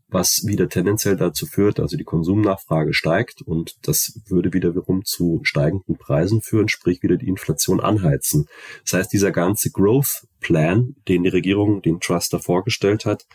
was 0.09 0.45
wieder 0.47 0.69
tendenziell 0.69 1.17
dazu 1.17 1.47
führt, 1.47 1.81
also 1.81 1.97
die 1.97 2.05
Konsumnachfrage 2.05 2.95
steigt 2.95 3.43
und 3.43 3.77
das 3.83 4.21
würde 4.27 4.53
wiederum 4.53 5.05
zu 5.05 5.41
steigenden 5.43 5.97
Preisen 5.97 6.43
führen, 6.43 6.69
sprich 6.69 7.03
wieder 7.03 7.17
die 7.17 7.29
Inflation 7.29 7.81
anheizen. 7.81 8.47
Das 8.85 8.93
heißt, 8.93 9.13
dieser 9.13 9.33
ganze 9.33 9.71
Growth 9.71 10.27
Plan, 10.41 10.95
den 11.09 11.25
die 11.25 11.31
Regierung, 11.31 11.83
den 11.83 12.01
Truster 12.01 12.39
vorgestellt 12.39 13.07
hat, 13.07 13.27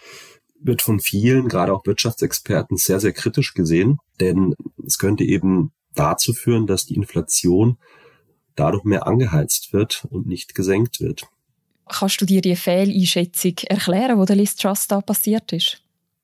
wird 0.62 0.82
von 0.82 1.00
vielen, 1.00 1.48
gerade 1.48 1.74
auch 1.74 1.86
Wirtschaftsexperten, 1.86 2.78
sehr, 2.78 3.00
sehr 3.00 3.14
kritisch 3.14 3.54
gesehen, 3.54 3.98
denn 4.20 4.56
es 4.86 4.98
könnte 4.98 5.24
eben 5.24 5.72
dazu 5.96 6.34
führen, 6.34 6.68
dass 6.68 6.86
die 6.86 6.96
Inflation 6.96 7.78
dadurch 8.56 8.84
mehr 8.84 9.08
angeheizt 9.08 9.74
wird 9.74 10.06
und 10.10 10.28
nicht 10.28 10.54
gesenkt 10.54 11.00
wird. 11.00 11.28
Kannst 11.88 12.22
du 12.22 12.26
dir 12.26 12.42
die 12.42 12.56
Fehleinschätzung 12.56 13.56
erklären, 13.68 14.20
wo 14.20 14.26
der 14.26 14.36
Liz 14.36 14.56
Trust 14.56 14.92
da 14.92 15.02
passiert 15.02 15.52
ist? 15.54 15.84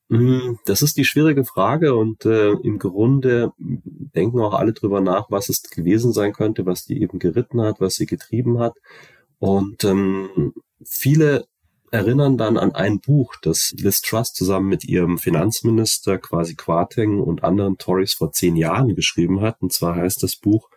Mm, 0.09 0.57
das 0.65 0.81
ist 0.81 0.97
die 0.97 1.05
schwierige 1.05 1.45
Frage 1.45 1.95
und 1.95 2.25
äh, 2.25 2.51
im 2.51 2.77
Grunde 2.77 3.51
denken 3.57 4.39
auch 4.39 4.53
alle 4.53 4.73
drüber 4.73 5.01
nach, 5.01 5.31
was 5.31 5.49
es 5.49 5.63
gewesen 5.63 6.13
sein 6.13 6.33
könnte, 6.33 6.65
was 6.65 6.85
die 6.85 7.01
eben 7.01 7.17
geritten 7.19 7.61
hat, 7.61 7.81
was 7.81 7.95
sie 7.95 8.05
getrieben 8.05 8.59
hat. 8.59 8.75
Und 9.39 9.83
ähm, 9.83 10.53
viele 10.83 11.47
erinnern 11.91 12.37
dann 12.37 12.57
an 12.57 12.73
ein 12.75 12.99
Buch, 12.99 13.35
das 13.41 13.73
Liz 13.77 14.01
Truss 14.01 14.33
zusammen 14.33 14.67
mit 14.67 14.83
ihrem 14.85 15.17
Finanzminister 15.17 16.17
quasi 16.17 16.55
Quarteng 16.55 17.21
und 17.21 17.43
anderen 17.43 17.77
Tories 17.77 18.13
vor 18.13 18.31
zehn 18.31 18.55
Jahren 18.55 18.95
geschrieben 18.95 19.41
hat. 19.41 19.61
Und 19.61 19.71
zwar 19.71 19.95
heißt 19.95 20.21
das 20.21 20.35
Buch 20.35 20.69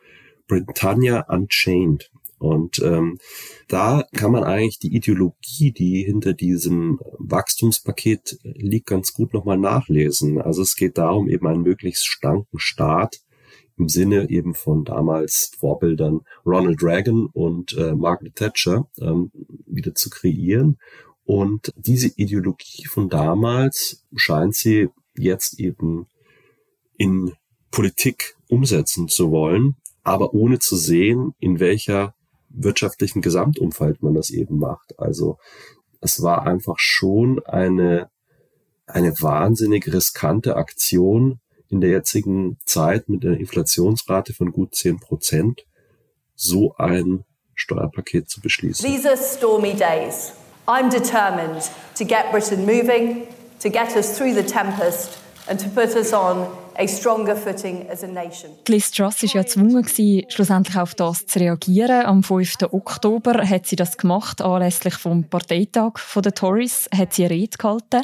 Britannia 0.47 1.27
Unchained. 1.29 2.11
Und 2.38 2.78
ähm, 2.80 3.18
da 3.66 4.04
kann 4.14 4.33
man 4.33 4.45
eigentlich 4.45 4.78
die 4.78 4.95
Ideologie, 4.95 5.73
die 5.73 6.04
hinter 6.04 6.35
diesem 6.35 7.00
Wachstumspaket 7.18 8.38
liegt, 8.42 8.87
ganz 8.87 9.12
gut 9.12 9.35
nochmal 9.35 9.59
nachlesen. 9.59 10.40
Also 10.40 10.62
es 10.62 10.76
geht 10.76 10.99
darum, 10.99 11.28
eben 11.28 11.47
einen 11.47 11.62
möglichst 11.62 12.07
starken 12.07 12.59
Staat 12.59 13.21
im 13.76 13.88
Sinne 13.88 14.28
eben 14.28 14.54
von 14.54 14.85
damals 14.85 15.52
Vorbildern 15.59 16.21
Ronald 16.45 16.83
Reagan 16.83 17.26
und 17.26 17.73
äh, 17.75 17.95
Margaret 17.95 18.35
Thatcher 18.35 18.88
ähm, 19.00 19.30
wieder 19.66 19.95
zu 19.95 20.11
kreieren. 20.11 20.78
Und 21.25 21.73
diese 21.76 22.09
Ideologie 22.16 22.87
von 22.87 23.09
damals 23.09 24.04
scheint 24.16 24.54
sie 24.54 24.88
jetzt 25.16 25.61
eben 25.61 26.07
in 26.97 27.33
Politik 27.71 28.37
umsetzen 28.49 29.09
zu 29.09 29.30
wollen, 29.30 29.76
aber 30.02 30.35
ohne 30.35 30.59
zu 30.59 30.76
sehen, 30.76 31.35
in 31.38 31.61
welcher 31.61 32.14
wirtschaftlichen 32.50 33.23
Gesamtumfeld 33.23 34.02
man 34.02 34.14
das 34.14 34.31
eben 34.31 34.59
macht. 34.59 34.99
Also 34.99 35.38
es 36.00 36.23
war 36.23 36.47
einfach 36.47 36.78
schon 36.78 37.45
eine, 37.45 38.09
eine 38.87 39.12
wahnsinnig 39.21 39.93
riskante 39.93 40.57
Aktion 40.57 41.40
in 41.69 41.81
der 41.81 41.90
jetzigen 41.90 42.59
Zeit 42.64 43.09
mit 43.09 43.25
einer 43.25 43.38
Inflationsrate 43.38 44.33
von 44.33 44.52
gut 44.52 44.75
zehn 44.75 44.99
Prozent, 44.99 45.67
so 46.35 46.75
ein 46.76 47.25
Steuerpaket 47.55 48.31
zu 48.31 48.40
beschließen. 48.40 48.88
These 48.88 49.09
are 49.09 49.17
stormy 49.17 49.75
days. 49.75 50.33
I'm 50.67 50.90
determined 50.90 51.71
to 51.97 52.05
get 52.05 52.31
Britain 52.31 52.64
moving, 52.64 53.26
to 53.61 53.69
get 53.69 53.97
us 53.97 54.17
through 54.17 54.35
the 54.35 54.43
tempest 54.43 55.19
and 55.49 55.61
to 55.61 55.69
put 55.69 55.95
us 55.97 56.12
on 56.12 56.47
a 56.76 56.87
stronger 56.87 57.35
footing 57.37 57.88
as 57.90 58.05
a 58.05 58.07
nation. 58.07 58.50
Liz 58.69 58.90
Truss 58.90 59.23
war 59.23 59.31
ja 59.35 59.43
gezwungen, 59.43 59.85
schlussendlich 60.28 60.76
auf 60.76 60.95
das 60.95 61.26
zu 61.26 61.40
reagieren. 61.40 62.07
Am 62.07 62.23
5. 62.23 62.57
Oktober 62.71 63.49
hat 63.49 63.67
sie 63.67 63.76
das 63.76 63.97
gemacht, 63.97 64.40
anlässlich 64.40 64.95
vom 64.95 65.25
Parteitag 65.25 65.95
der 66.17 66.35
Tories, 66.35 66.88
hat 66.95 67.14
sie 67.14 67.25
eine 67.25 67.35
Rede 67.35 67.57
gehalten. 67.57 68.02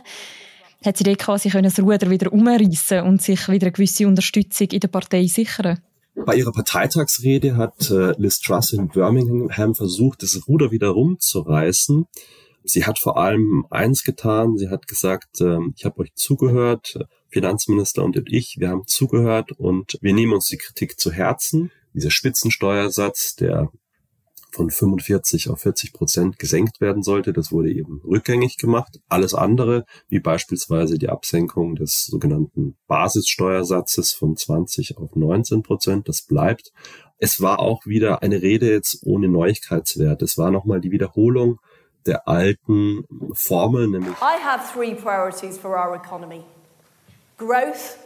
Hat 0.84 0.96
sie 0.98 1.04
dort 1.04 1.18
quasi 1.18 1.48
das 1.48 1.78
Ruder 1.78 2.10
wieder 2.10 2.32
umreißen 2.32 3.00
und 3.02 3.22
sich 3.22 3.48
wieder 3.48 3.66
eine 3.66 3.72
gewisse 3.72 4.06
Unterstützung 4.06 4.68
in 4.68 4.80
der 4.80 4.88
Partei 4.88 5.26
sichern? 5.26 5.80
Bei 6.14 6.36
ihrer 6.36 6.52
Parteitagsrede 6.52 7.56
hat 7.56 7.90
äh, 7.90 8.12
Liz 8.18 8.38
Truss 8.40 8.72
in 8.72 8.88
Birmingham 8.88 9.74
versucht, 9.74 10.22
das 10.22 10.40
Ruder 10.46 10.70
wieder 10.70 10.88
rumzureißen. 10.88 12.06
Sie 12.64 12.84
hat 12.84 12.98
vor 12.98 13.18
allem 13.18 13.66
eins 13.70 14.04
getan. 14.04 14.56
Sie 14.56 14.68
hat 14.68 14.86
gesagt, 14.86 15.40
äh, 15.40 15.58
ich 15.76 15.84
habe 15.84 16.00
euch 16.00 16.14
zugehört, 16.14 16.98
Finanzminister 17.34 18.04
und 18.04 18.22
ich, 18.28 18.56
wir 18.60 18.68
haben 18.68 18.86
zugehört 18.86 19.50
und 19.52 19.98
wir 20.00 20.14
nehmen 20.14 20.32
uns 20.32 20.46
die 20.46 20.56
Kritik 20.56 21.00
zu 21.00 21.10
Herzen. 21.10 21.72
Dieser 21.92 22.12
Spitzensteuersatz, 22.12 23.34
der 23.34 23.70
von 24.52 24.70
45 24.70 25.50
auf 25.50 25.62
40 25.62 25.92
Prozent 25.92 26.38
gesenkt 26.38 26.80
werden 26.80 27.02
sollte. 27.02 27.32
Das 27.32 27.50
wurde 27.50 27.72
eben 27.72 28.00
rückgängig 28.04 28.56
gemacht. 28.56 29.00
Alles 29.08 29.34
andere, 29.34 29.84
wie 30.08 30.20
beispielsweise 30.20 30.96
die 30.96 31.08
Absenkung 31.08 31.74
des 31.74 32.04
sogenannten 32.04 32.76
Basissteuersatzes 32.86 34.12
von 34.12 34.36
20 34.36 34.96
auf 34.96 35.16
19 35.16 35.64
Prozent, 35.64 36.08
das 36.08 36.22
bleibt. 36.22 36.72
Es 37.18 37.40
war 37.40 37.58
auch 37.58 37.84
wieder 37.84 38.22
eine 38.22 38.42
Rede 38.42 38.70
jetzt 38.70 39.00
ohne 39.02 39.28
Neuigkeitswert. 39.28 40.22
Es 40.22 40.38
war 40.38 40.52
nochmal 40.52 40.80
die 40.80 40.92
Wiederholung 40.92 41.58
der 42.06 42.28
alten 42.28 43.04
Formel, 43.32 43.88
nämlich 43.88 44.14
I 44.20 44.40
have 44.40 44.72
three 44.72 44.94
priorities 44.94 45.58
for 45.58 45.70
our 45.70 45.96
economy. 45.96 46.44
Growth, 47.36 47.98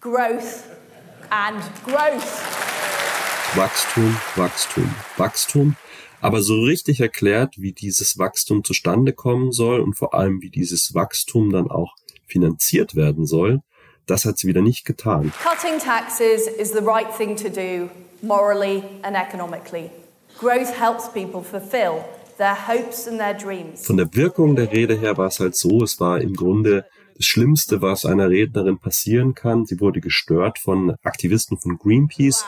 growth 0.00 0.68
and 1.28 1.60
growth. 1.84 3.56
Wachstum, 3.56 4.16
Wachstum, 4.36 4.94
Wachstum. 5.16 5.76
Aber 6.20 6.40
so 6.40 6.62
richtig 6.62 7.00
erklärt, 7.00 7.54
wie 7.58 7.72
dieses 7.72 8.16
Wachstum 8.16 8.62
zustande 8.62 9.12
kommen 9.12 9.50
soll 9.50 9.80
und 9.80 9.94
vor 9.94 10.14
allem, 10.14 10.40
wie 10.40 10.50
dieses 10.50 10.94
Wachstum 10.94 11.50
dann 11.50 11.68
auch 11.68 11.96
finanziert 12.28 12.94
werden 12.94 13.26
soll, 13.26 13.60
das 14.06 14.24
hat 14.24 14.38
sie 14.38 14.46
wieder 14.46 14.62
nicht 14.62 14.84
getan. 14.84 15.32
Cutting 15.42 15.80
taxes 15.80 16.46
is 16.46 16.70
the 16.70 16.78
right 16.78 17.10
thing 17.16 17.34
to 17.34 17.48
do 17.48 17.90
morally 18.22 18.84
and 19.02 19.16
economically. 19.16 19.90
Growth 20.38 20.78
helps 20.78 21.12
people 21.12 21.42
fulfill 21.42 22.04
their 22.36 22.54
hopes 22.68 23.08
and 23.08 23.18
their 23.18 23.34
dreams. 23.34 23.84
Von 23.84 23.96
der 23.96 24.14
Wirkung 24.14 24.54
der 24.54 24.70
Rede 24.70 24.94
her 24.94 25.16
war 25.16 25.26
es 25.26 25.40
halt 25.40 25.56
so, 25.56 25.82
es 25.82 25.98
war 25.98 26.20
im 26.20 26.34
Grunde 26.34 26.84
das 27.18 27.26
Schlimmste, 27.26 27.82
was 27.82 28.04
einer 28.04 28.30
Rednerin 28.30 28.78
passieren 28.78 29.34
kann. 29.34 29.66
Sie 29.66 29.80
wurde 29.80 30.00
gestört 30.00 30.58
von 30.58 30.96
Aktivisten 31.02 31.58
von 31.58 31.76
Greenpeace. 31.76 32.44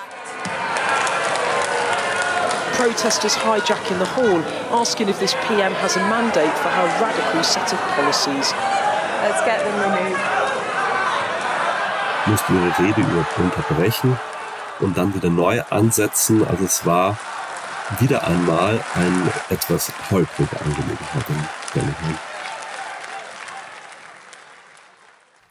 protesters 2.81 3.37
hijacking 3.37 3.99
the 3.99 4.07
hall, 4.07 4.41
asking 4.73 5.07
if 5.11 5.19
this 5.21 5.35
PM 5.47 5.75
has 5.85 5.99
a 5.99 6.01
mandate 6.09 6.57
for 6.63 6.71
her 6.71 6.89
radical 6.99 7.45
set 7.45 7.71
of 7.75 7.79
policies. 7.95 8.55
Let's 9.21 9.45
get 9.45 9.61
them 9.61 9.77
removed. 9.85 10.19
Musste 12.27 12.53
ihre 12.55 12.79
Rede 12.79 13.27
unterbrechen 13.37 14.19
und 14.81 14.97
dann 14.97 15.15
wieder 15.15 15.29
neu 15.29 15.61
ansetzen. 15.69 16.47
Also 16.49 16.65
es 16.65 16.87
war 16.87 17.19
wieder 17.99 18.27
einmal 18.27 18.81
eine 18.95 19.31
etwas 19.51 19.93
holprige 20.11 20.59
Angelegenheit 20.61 21.29
in 21.29 21.49
Birmingham. 21.75 22.30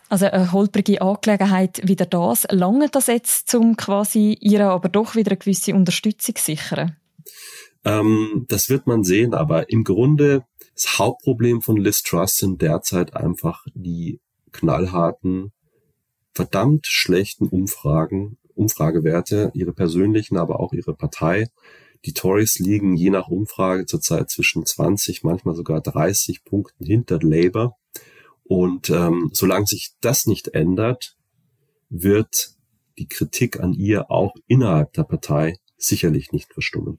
Also 0.09 0.25
eine 0.25 0.51
holprige 0.51 1.01
Angelegenheit 1.01 1.87
wieder 1.87 2.07
das. 2.07 2.47
Lange 2.49 2.89
das 2.89 3.07
jetzt, 3.07 3.53
um 3.53 3.77
quasi 3.77 4.37
ihrer 4.41 4.71
aber 4.71 4.89
doch 4.89 5.15
wieder 5.15 5.31
eine 5.31 5.37
gewisse 5.37 5.75
Unterstützung 5.75 6.35
zu 6.35 6.43
sichern? 6.43 6.97
Ähm, 7.85 8.45
das 8.49 8.69
wird 8.69 8.87
man 8.87 9.03
sehen, 9.03 9.33
aber 9.35 9.69
im 9.69 9.83
Grunde 9.83 10.43
das 10.73 10.97
Hauptproblem 10.97 11.61
von 11.61 11.77
Liz 11.77 12.01
Truss 12.01 12.37
sind 12.37 12.61
derzeit 12.61 13.15
einfach 13.15 13.65
die 13.73 14.19
knallharten, 14.51 15.51
verdammt 16.33 16.87
schlechten 16.87 17.47
Umfragen, 17.47 18.37
Umfragewerte, 18.55 19.51
ihre 19.53 19.73
persönlichen, 19.73 20.37
aber 20.37 20.59
auch 20.59 20.73
ihre 20.73 20.93
Partei. 20.93 21.47
Die 22.05 22.13
Tories 22.13 22.59
liegen 22.59 22.95
je 22.95 23.09
nach 23.09 23.27
Umfrage 23.27 23.85
zurzeit 23.85 24.29
zwischen 24.29 24.65
20, 24.65 25.23
manchmal 25.23 25.55
sogar 25.55 25.81
30 25.81 26.43
Punkten 26.45 26.85
hinter 26.85 27.19
Labour. 27.21 27.75
Und 28.49 28.89
ähm, 28.89 29.29
solange 29.31 29.67
sich 29.67 29.91
das 30.01 30.25
nicht 30.25 30.47
ändert, 30.49 31.15
wird 31.89 32.49
die 32.97 33.07
Kritik 33.07 33.59
an 33.59 33.73
ihr 33.73 34.09
auch 34.09 34.33
innerhalb 34.47 34.91
der 34.93 35.03
Partei 35.03 35.59
sicherlich 35.77 36.31
nicht 36.31 36.51
verstummen. 36.51 36.97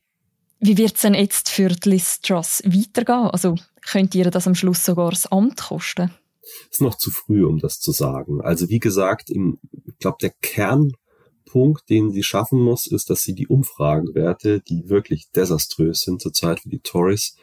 Wie 0.61 0.79
wird 0.79 0.95
es 0.95 1.03
denn 1.03 1.15
jetzt 1.15 1.49
für 1.49 1.75
Liz 1.85 2.21
Truss 2.21 2.63
weitergehen? 2.65 3.31
Also 3.33 3.57
könnt 3.85 4.15
ihr 4.15 4.31
das 4.31 4.47
am 4.47 4.55
Schluss 4.55 4.85
sogar 4.85 5.11
das 5.11 5.27
Amt 5.27 5.61
kosten? 5.61 6.15
Es 6.41 6.77
ist 6.77 6.83
noch 6.83 6.97
zu 6.97 7.11
früh, 7.11 7.45
um 7.45 7.59
das 7.59 7.81
zu 7.81 7.91
sagen. 7.91 8.41
Also 8.41 8.69
wie 8.69 8.79
gesagt, 8.79 9.29
im, 9.29 9.59
ich 9.73 9.99
glaube, 9.99 10.19
der 10.23 10.31
Kernpunkt, 10.31 11.91
den 11.91 12.13
sie 12.13 12.23
schaffen 12.23 12.61
muss, 12.61 12.87
ist, 12.87 13.11
dass 13.11 13.23
sie 13.23 13.35
die 13.35 13.49
Umfragenwerte, 13.49 14.61
die 14.61 14.89
wirklich 14.89 15.33
desaströs 15.35 16.03
sind 16.03 16.23
zurzeit 16.23 16.61
für 16.61 16.69
die 16.69 16.81
Tories, 16.81 17.35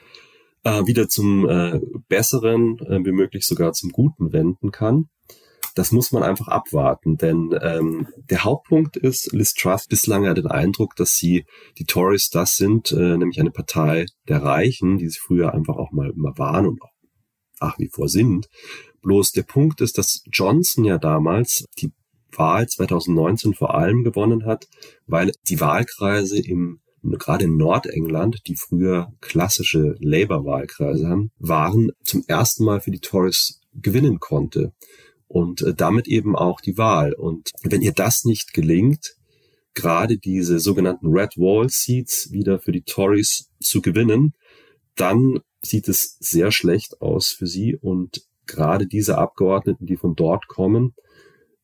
äh, 0.67 0.86
wieder 0.86 1.08
zum 1.08 1.47
äh, 1.49 1.80
Besseren, 2.08 2.80
äh, 2.80 3.06
wie 3.06 3.12
möglich 3.12 3.45
sogar 3.45 3.73
zum 3.73 3.91
Guten 3.91 4.34
wenden 4.34 4.71
kann 4.71 5.10
das 5.77 5.91
muss 5.91 6.12
man 6.12 6.23
einfach 6.23 6.47
abwarten, 6.47 7.17
denn 7.17 7.58
ähm, 7.62 8.08
der 8.32 8.43
Hauptpunkt 8.43 8.97
ist, 8.97 9.32
Liz 9.32 9.53
Truss 9.53 9.86
bislang 9.86 10.25
hat 10.25 10.38
den 10.38 10.47
Eindruck, 10.47 10.95
dass 10.95 11.15
sie 11.15 11.45
die 11.77 11.86
Tories 11.86 12.30
das 12.30 12.56
sind, 12.56 12.91
äh, 12.91 13.17
nämlich 13.17 13.39
eine 13.39 13.51
Partei 13.51 14.08
der 14.27 14.41
Reichen, 14.41 14.97
die 14.97 15.08
sie 15.08 15.19
früher 15.19 15.53
einfach 15.53 15.75
auch 15.75 15.91
mal 15.91 16.10
immer 16.10 16.36
waren 16.38 16.65
und 16.65 16.82
auch 16.82 16.91
nach 17.62 17.77
wie 17.77 17.89
vor 17.89 18.10
sind. 18.10 18.47
Bloß 19.03 19.32
der 19.34 19.43
Punkt 19.43 19.82
ist, 19.82 19.99
dass 19.99 20.23
Johnson 20.32 20.84
ja 20.84 20.97
damals 20.97 21.65
die 21.77 21.91
Wahl 22.32 22.67
2019 22.67 23.53
vor 23.53 23.75
allem 23.75 24.03
gewonnen 24.03 24.45
hat, 24.45 24.65
weil 25.06 25.32
die 25.47 25.60
Wahlkreise 25.60 26.39
im 26.39 26.82
gerade 27.03 27.45
in 27.45 27.57
Nordengland, 27.57 28.41
die 28.47 28.55
früher 28.55 29.13
klassische 29.21 29.95
Labour-Wahlkreise 29.99 31.07
haben, 31.07 31.31
waren 31.38 31.91
zum 32.03 32.23
ersten 32.27 32.65
Mal 32.65 32.81
für 32.81 32.91
die 32.91 32.99
Tories 32.99 33.62
gewinnen 33.73 34.19
konnte. 34.19 34.73
Und 35.27 35.62
äh, 35.62 35.73
damit 35.73 36.07
eben 36.07 36.36
auch 36.36 36.62
die 36.62 36.77
Wahl. 36.77 37.13
Und 37.13 37.51
wenn 37.63 37.81
ihr 37.81 37.91
das 37.91 38.23
nicht 38.23 38.53
gelingt, 38.53 39.15
gerade 39.73 40.17
diese 40.17 40.60
sogenannten 40.60 41.07
Red 41.07 41.38
Wall 41.38 41.69
Seats 41.69 42.31
wieder 42.31 42.60
für 42.60 42.71
die 42.71 42.83
Tories 42.83 43.51
zu 43.62 43.81
gewinnen, 43.81 44.33
dann 44.95 45.39
sieht 45.62 45.88
es 45.88 46.17
sehr 46.19 46.51
schlecht 46.51 47.01
aus 47.01 47.27
für 47.27 47.45
sie. 47.45 47.75
Und 47.75 48.21
gerade 48.45 48.88
diese 48.88 49.17
Abgeordneten, 49.17 49.86
die 49.86 49.97
von 49.97 50.15
dort 50.15 50.47
kommen, 50.47 50.95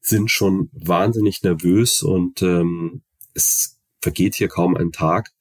sind 0.02 0.30
schon 0.30 0.70
wahnsinnig 0.74 1.42
nervös. 1.42 2.04
Und 2.04 2.42
ähm, 2.42 3.02
es 3.34 3.80
vergeht 4.04 4.36
hier 4.36 4.50
kaum 4.50 4.76
ein 4.76 4.92
Tag, 4.92 5.32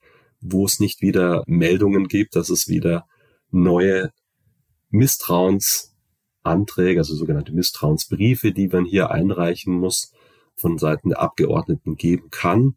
wo 0.40 0.64
es 0.64 0.78
nicht 0.78 1.02
wieder 1.02 1.42
Meldungen 1.46 2.06
gibt, 2.06 2.36
dass 2.36 2.48
es 2.48 2.68
wieder 2.68 3.06
neue 3.50 4.12
Misstrauens 4.90 5.94
Anträge, 6.44 7.00
also 7.00 7.14
sogenannte 7.14 7.52
Misstrauensbriefe, 7.52 8.52
die 8.52 8.68
man 8.68 8.84
hier 8.84 9.10
einreichen 9.10 9.74
muss, 9.74 10.12
von 10.54 10.78
Seiten 10.78 11.10
der 11.10 11.20
Abgeordneten 11.20 11.96
geben 11.96 12.30
kann. 12.30 12.76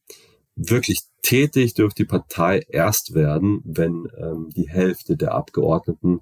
Wirklich 0.55 1.01
tätig 1.21 1.73
dürfte 1.73 2.03
die 2.03 2.07
Partei 2.07 2.61
erst 2.69 3.13
werden, 3.13 3.61
wenn 3.63 4.07
ähm, 4.17 4.49
die 4.55 4.69
Hälfte 4.69 5.17
der 5.17 5.33
Abgeordneten 5.33 6.19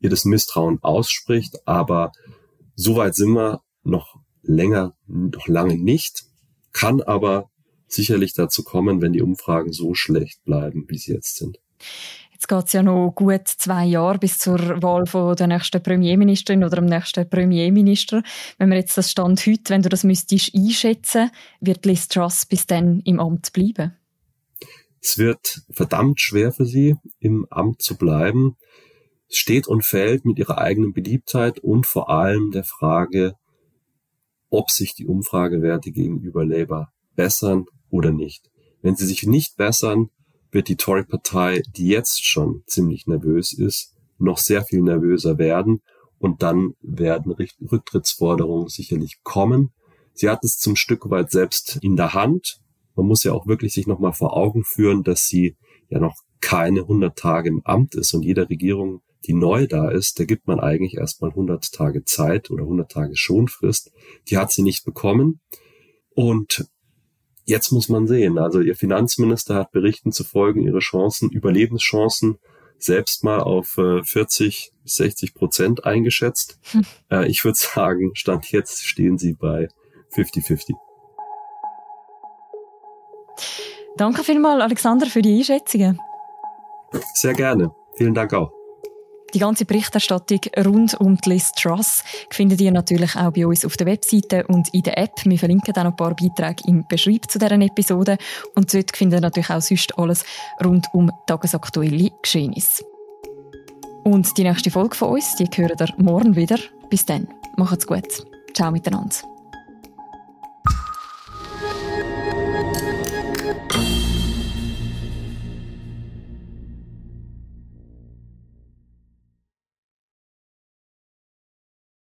ihr 0.00 0.10
das 0.10 0.24
Misstrauen 0.24 0.78
ausspricht. 0.82 1.66
Aber 1.66 2.12
so 2.74 2.96
weit 2.96 3.14
sind 3.14 3.32
wir 3.32 3.60
noch 3.82 4.16
länger, 4.42 4.94
noch 5.06 5.46
lange 5.48 5.76
nicht, 5.76 6.24
kann 6.72 7.00
aber 7.00 7.50
sicherlich 7.86 8.32
dazu 8.34 8.62
kommen, 8.62 9.00
wenn 9.02 9.12
die 9.12 9.22
Umfragen 9.22 9.72
so 9.72 9.94
schlecht 9.94 10.44
bleiben, 10.44 10.84
wie 10.88 10.98
sie 10.98 11.12
jetzt 11.12 11.36
sind. 11.36 11.58
Jetzt 12.32 12.48
geht 12.48 12.66
es 12.66 12.72
ja 12.72 12.82
noch 12.82 13.12
gut 13.14 13.48
zwei 13.48 13.86
Jahre 13.86 14.18
bis 14.18 14.38
zur 14.38 14.58
Wahl 14.82 15.06
von 15.06 15.34
der 15.36 15.46
nächsten 15.46 15.82
Premierministerin 15.82 16.64
oder 16.64 16.76
dem 16.76 16.86
nächsten 16.86 17.28
Premierminister. 17.28 18.22
Wenn 18.58 18.68
wir 18.68 18.76
jetzt 18.76 18.98
das 18.98 19.10
Stand 19.10 19.46
heute, 19.46 19.70
wenn 19.70 19.82
du 19.82 19.88
das 19.88 20.04
müsstest 20.04 20.54
einschätzen, 20.54 21.30
wird 21.60 21.86
Liz 21.86 22.08
Truss 22.08 22.44
bis 22.44 22.66
dann 22.66 23.00
im 23.00 23.18
Amt 23.20 23.52
bleiben? 23.52 23.96
Es 25.00 25.16
wird 25.16 25.62
verdammt 25.70 26.20
schwer 26.20 26.52
für 26.52 26.66
sie, 26.66 26.96
im 27.18 27.46
Amt 27.50 27.80
zu 27.80 27.96
bleiben. 27.96 28.56
Es 29.28 29.36
steht 29.36 29.66
und 29.66 29.84
fällt 29.84 30.24
mit 30.24 30.38
ihrer 30.38 30.58
eigenen 30.58 30.92
Beliebtheit 30.92 31.60
und 31.60 31.86
vor 31.86 32.10
allem 32.10 32.50
der 32.50 32.64
Frage, 32.64 33.34
ob 34.50 34.70
sich 34.70 34.94
die 34.94 35.06
Umfragewerte 35.06 35.92
gegenüber 35.92 36.44
Labour 36.44 36.88
bessern 37.14 37.64
oder 37.94 38.10
nicht. 38.10 38.50
Wenn 38.82 38.96
sie 38.96 39.06
sich 39.06 39.22
nicht 39.22 39.56
bessern, 39.56 40.10
wird 40.50 40.68
die 40.68 40.76
Tory-Partei, 40.76 41.62
die 41.76 41.86
jetzt 41.86 42.24
schon 42.24 42.64
ziemlich 42.66 43.06
nervös 43.06 43.52
ist, 43.52 43.94
noch 44.18 44.38
sehr 44.38 44.64
viel 44.64 44.82
nervöser 44.82 45.38
werden 45.38 45.80
und 46.18 46.42
dann 46.42 46.74
werden 46.80 47.32
Rücktrittsforderungen 47.32 48.68
sicherlich 48.68 49.20
kommen. 49.22 49.72
Sie 50.12 50.28
hat 50.28 50.44
es 50.44 50.58
zum 50.58 50.74
Stück 50.74 51.08
weit 51.10 51.30
selbst 51.30 51.78
in 51.82 51.96
der 51.96 52.14
Hand. 52.14 52.58
Man 52.96 53.06
muss 53.06 53.22
ja 53.22 53.32
auch 53.32 53.46
wirklich 53.46 53.72
sich 53.72 53.86
nochmal 53.86 54.12
vor 54.12 54.36
Augen 54.36 54.64
führen, 54.64 55.04
dass 55.04 55.28
sie 55.28 55.56
ja 55.88 56.00
noch 56.00 56.16
keine 56.40 56.80
100 56.80 57.16
Tage 57.16 57.48
im 57.48 57.62
Amt 57.64 57.94
ist 57.94 58.12
und 58.12 58.24
jeder 58.24 58.50
Regierung, 58.50 59.02
die 59.24 59.34
neu 59.34 59.66
da 59.68 59.88
ist, 59.88 60.18
da 60.18 60.24
gibt 60.24 60.48
man 60.48 60.58
eigentlich 60.60 60.94
erstmal 60.94 61.30
100 61.30 61.72
Tage 61.72 62.04
Zeit 62.04 62.50
oder 62.50 62.64
100 62.64 62.90
Tage 62.90 63.16
Schonfrist. 63.16 63.92
Die 64.28 64.36
hat 64.36 64.52
sie 64.52 64.62
nicht 64.62 64.84
bekommen. 64.84 65.40
Und 66.14 66.68
jetzt 67.44 67.72
muss 67.72 67.88
man 67.88 68.06
sehen, 68.06 68.38
also 68.38 68.60
ihr 68.60 68.76
Finanzminister 68.76 69.54
hat 69.54 69.72
Berichten 69.72 70.12
zufolge 70.12 70.60
ihre 70.60 70.80
Chancen, 70.80 71.30
Überlebenschancen 71.30 72.38
selbst 72.78 73.24
mal 73.24 73.40
auf 73.40 73.78
40, 74.04 74.72
äh, 74.74 74.88
60 74.88 75.34
Prozent 75.34 75.84
eingeschätzt. 75.84 76.58
Hm. 76.72 76.84
Äh, 77.10 77.28
ich 77.28 77.44
würde 77.44 77.58
sagen, 77.60 78.10
Stand 78.14 78.50
jetzt 78.50 78.84
stehen 78.84 79.18
sie 79.18 79.34
bei 79.34 79.68
50-50. 80.14 80.74
Danke 83.96 84.24
vielmals, 84.24 84.62
Alexander, 84.62 85.06
für 85.06 85.22
die 85.22 85.38
Einschätzungen. 85.38 86.00
Sehr 87.14 87.32
gerne. 87.32 87.74
Vielen 87.96 88.14
Dank 88.14 88.32
auch. 88.34 88.53
Die 89.34 89.40
ganze 89.40 89.64
Berichterstattung 89.64 90.38
rund 90.64 90.94
um 91.00 91.16
die 91.16 91.30
Liz 91.30 91.50
Truss 91.52 92.04
findet 92.30 92.60
ihr 92.60 92.70
natürlich 92.70 93.16
auch 93.16 93.32
bei 93.32 93.44
uns 93.44 93.64
auf 93.64 93.76
der 93.76 93.88
Webseite 93.88 94.46
und 94.46 94.72
in 94.72 94.82
der 94.82 94.96
App. 94.96 95.10
Wir 95.24 95.38
verlinken 95.38 95.74
dann 95.74 95.88
ein 95.88 95.96
paar 95.96 96.14
Beiträge 96.14 96.62
im 96.68 96.86
Beschreib 96.88 97.28
zu 97.28 97.40
deren 97.40 97.60
Episode. 97.62 98.16
Und 98.54 98.72
dort 98.72 98.96
findet 98.96 99.18
ihr 99.18 99.22
natürlich 99.22 99.50
auch 99.50 99.60
sonst 99.60 99.98
alles 99.98 100.24
rund 100.64 100.86
um 100.92 101.10
tagesaktuelle 101.26 102.10
Geschehnisse. 102.22 102.84
Und 104.04 104.38
die 104.38 104.44
nächste 104.44 104.70
Folge 104.70 104.94
von 104.94 105.14
uns, 105.14 105.34
die 105.34 105.48
hören 105.52 105.76
ihr 105.80 105.94
morgen 105.96 106.36
wieder. 106.36 106.58
Bis 106.88 107.04
dann. 107.04 107.26
Macht's 107.56 107.88
gut. 107.88 108.24
Ciao 108.54 108.70
miteinander. 108.70 109.33